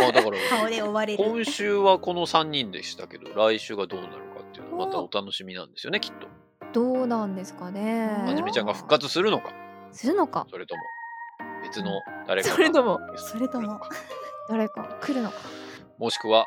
[0.00, 4.12] まあだから、 顔で追われる今週はこの3人でしたけど、来週がどうなる
[4.76, 6.28] またお楽しみなんですよね、きっと。
[6.72, 8.24] どうなんですかね。
[8.26, 9.52] はじめちゃんが復活するのか、
[9.92, 10.46] するのか？
[10.50, 10.82] それとも
[11.62, 13.80] 別の誰かがそれともそれとも
[14.48, 15.36] 誰か来るのか？
[15.98, 16.46] もしくは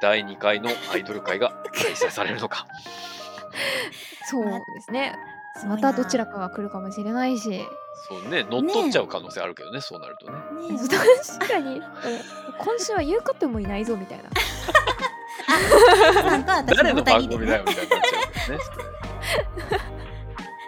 [0.00, 2.66] 第2回のアイドル会が開催されるのか。
[4.30, 5.16] そうですね。
[5.66, 7.62] またどちらかが来るかもしれないし。
[8.08, 10.32] そうね、乗っ取っちゃう可能性あるけどね、そうなるとね。
[10.72, 10.78] ね
[11.38, 11.78] 確かに。
[11.78, 11.82] う ん
[12.58, 14.24] 今週は言うこともいないぞみたいな。
[14.24, 14.28] え
[15.58, 17.70] さんと私誰のの二人で番組だよね。
[17.70, 18.00] みたいになっ
[18.46, 18.58] ちね。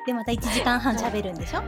[0.07, 1.63] でまた1時間半喋るんでしょ？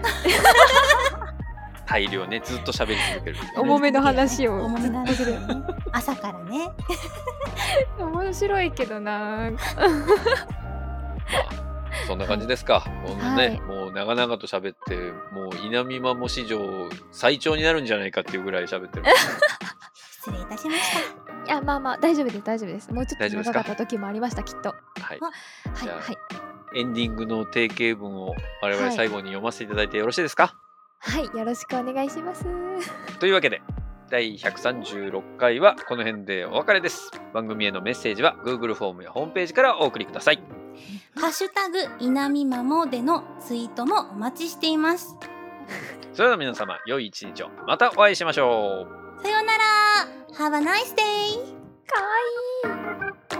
[1.87, 3.37] 大量ね、ずっと喋り続ける。
[3.57, 4.65] 重めの話を。
[4.65, 5.39] 重めの話をね。
[5.93, 6.71] 朝からね。
[7.99, 9.51] 面白いけどな。
[9.53, 9.87] まあ、
[12.09, 12.85] そんな感じですか。
[13.07, 13.61] こんなね、はい。
[13.61, 14.97] もう長々と喋って、
[15.33, 16.59] もう稲見マモ史上
[17.13, 19.05] 最長になるんじゃないかっていうぐらい喋ってる。
[19.95, 20.81] 失礼いたしまし
[21.26, 22.93] たいやまあまあ大丈夫です大丈夫です。
[22.93, 24.71] もうちょっと長かった時もありましたきっと。
[24.71, 25.21] はい。
[25.21, 25.31] は
[25.85, 26.79] いはい。
[26.79, 28.97] エンディングの定型文を我々はい。
[28.97, 30.57] 最後に読ませていただいてよろしいですか、
[30.99, 32.45] はいよろしくお願いします。
[33.21, 33.63] というわけで
[34.11, 37.11] 第136回はこの辺でお別れです。
[37.33, 40.43] 番組へのメッセージは Google フォームやホームページからお送りください。
[41.17, 45.17] ハッシュタグいなみまもでのツイートもお待ちしています。
[46.13, 47.51] それでは皆様良い一日を。
[47.67, 48.87] またお会いしましょ
[49.19, 49.23] う。
[49.23, 49.65] さようなら
[50.39, 51.57] Have a nice day!
[51.87, 52.09] かわ
[52.69, 53.36] いい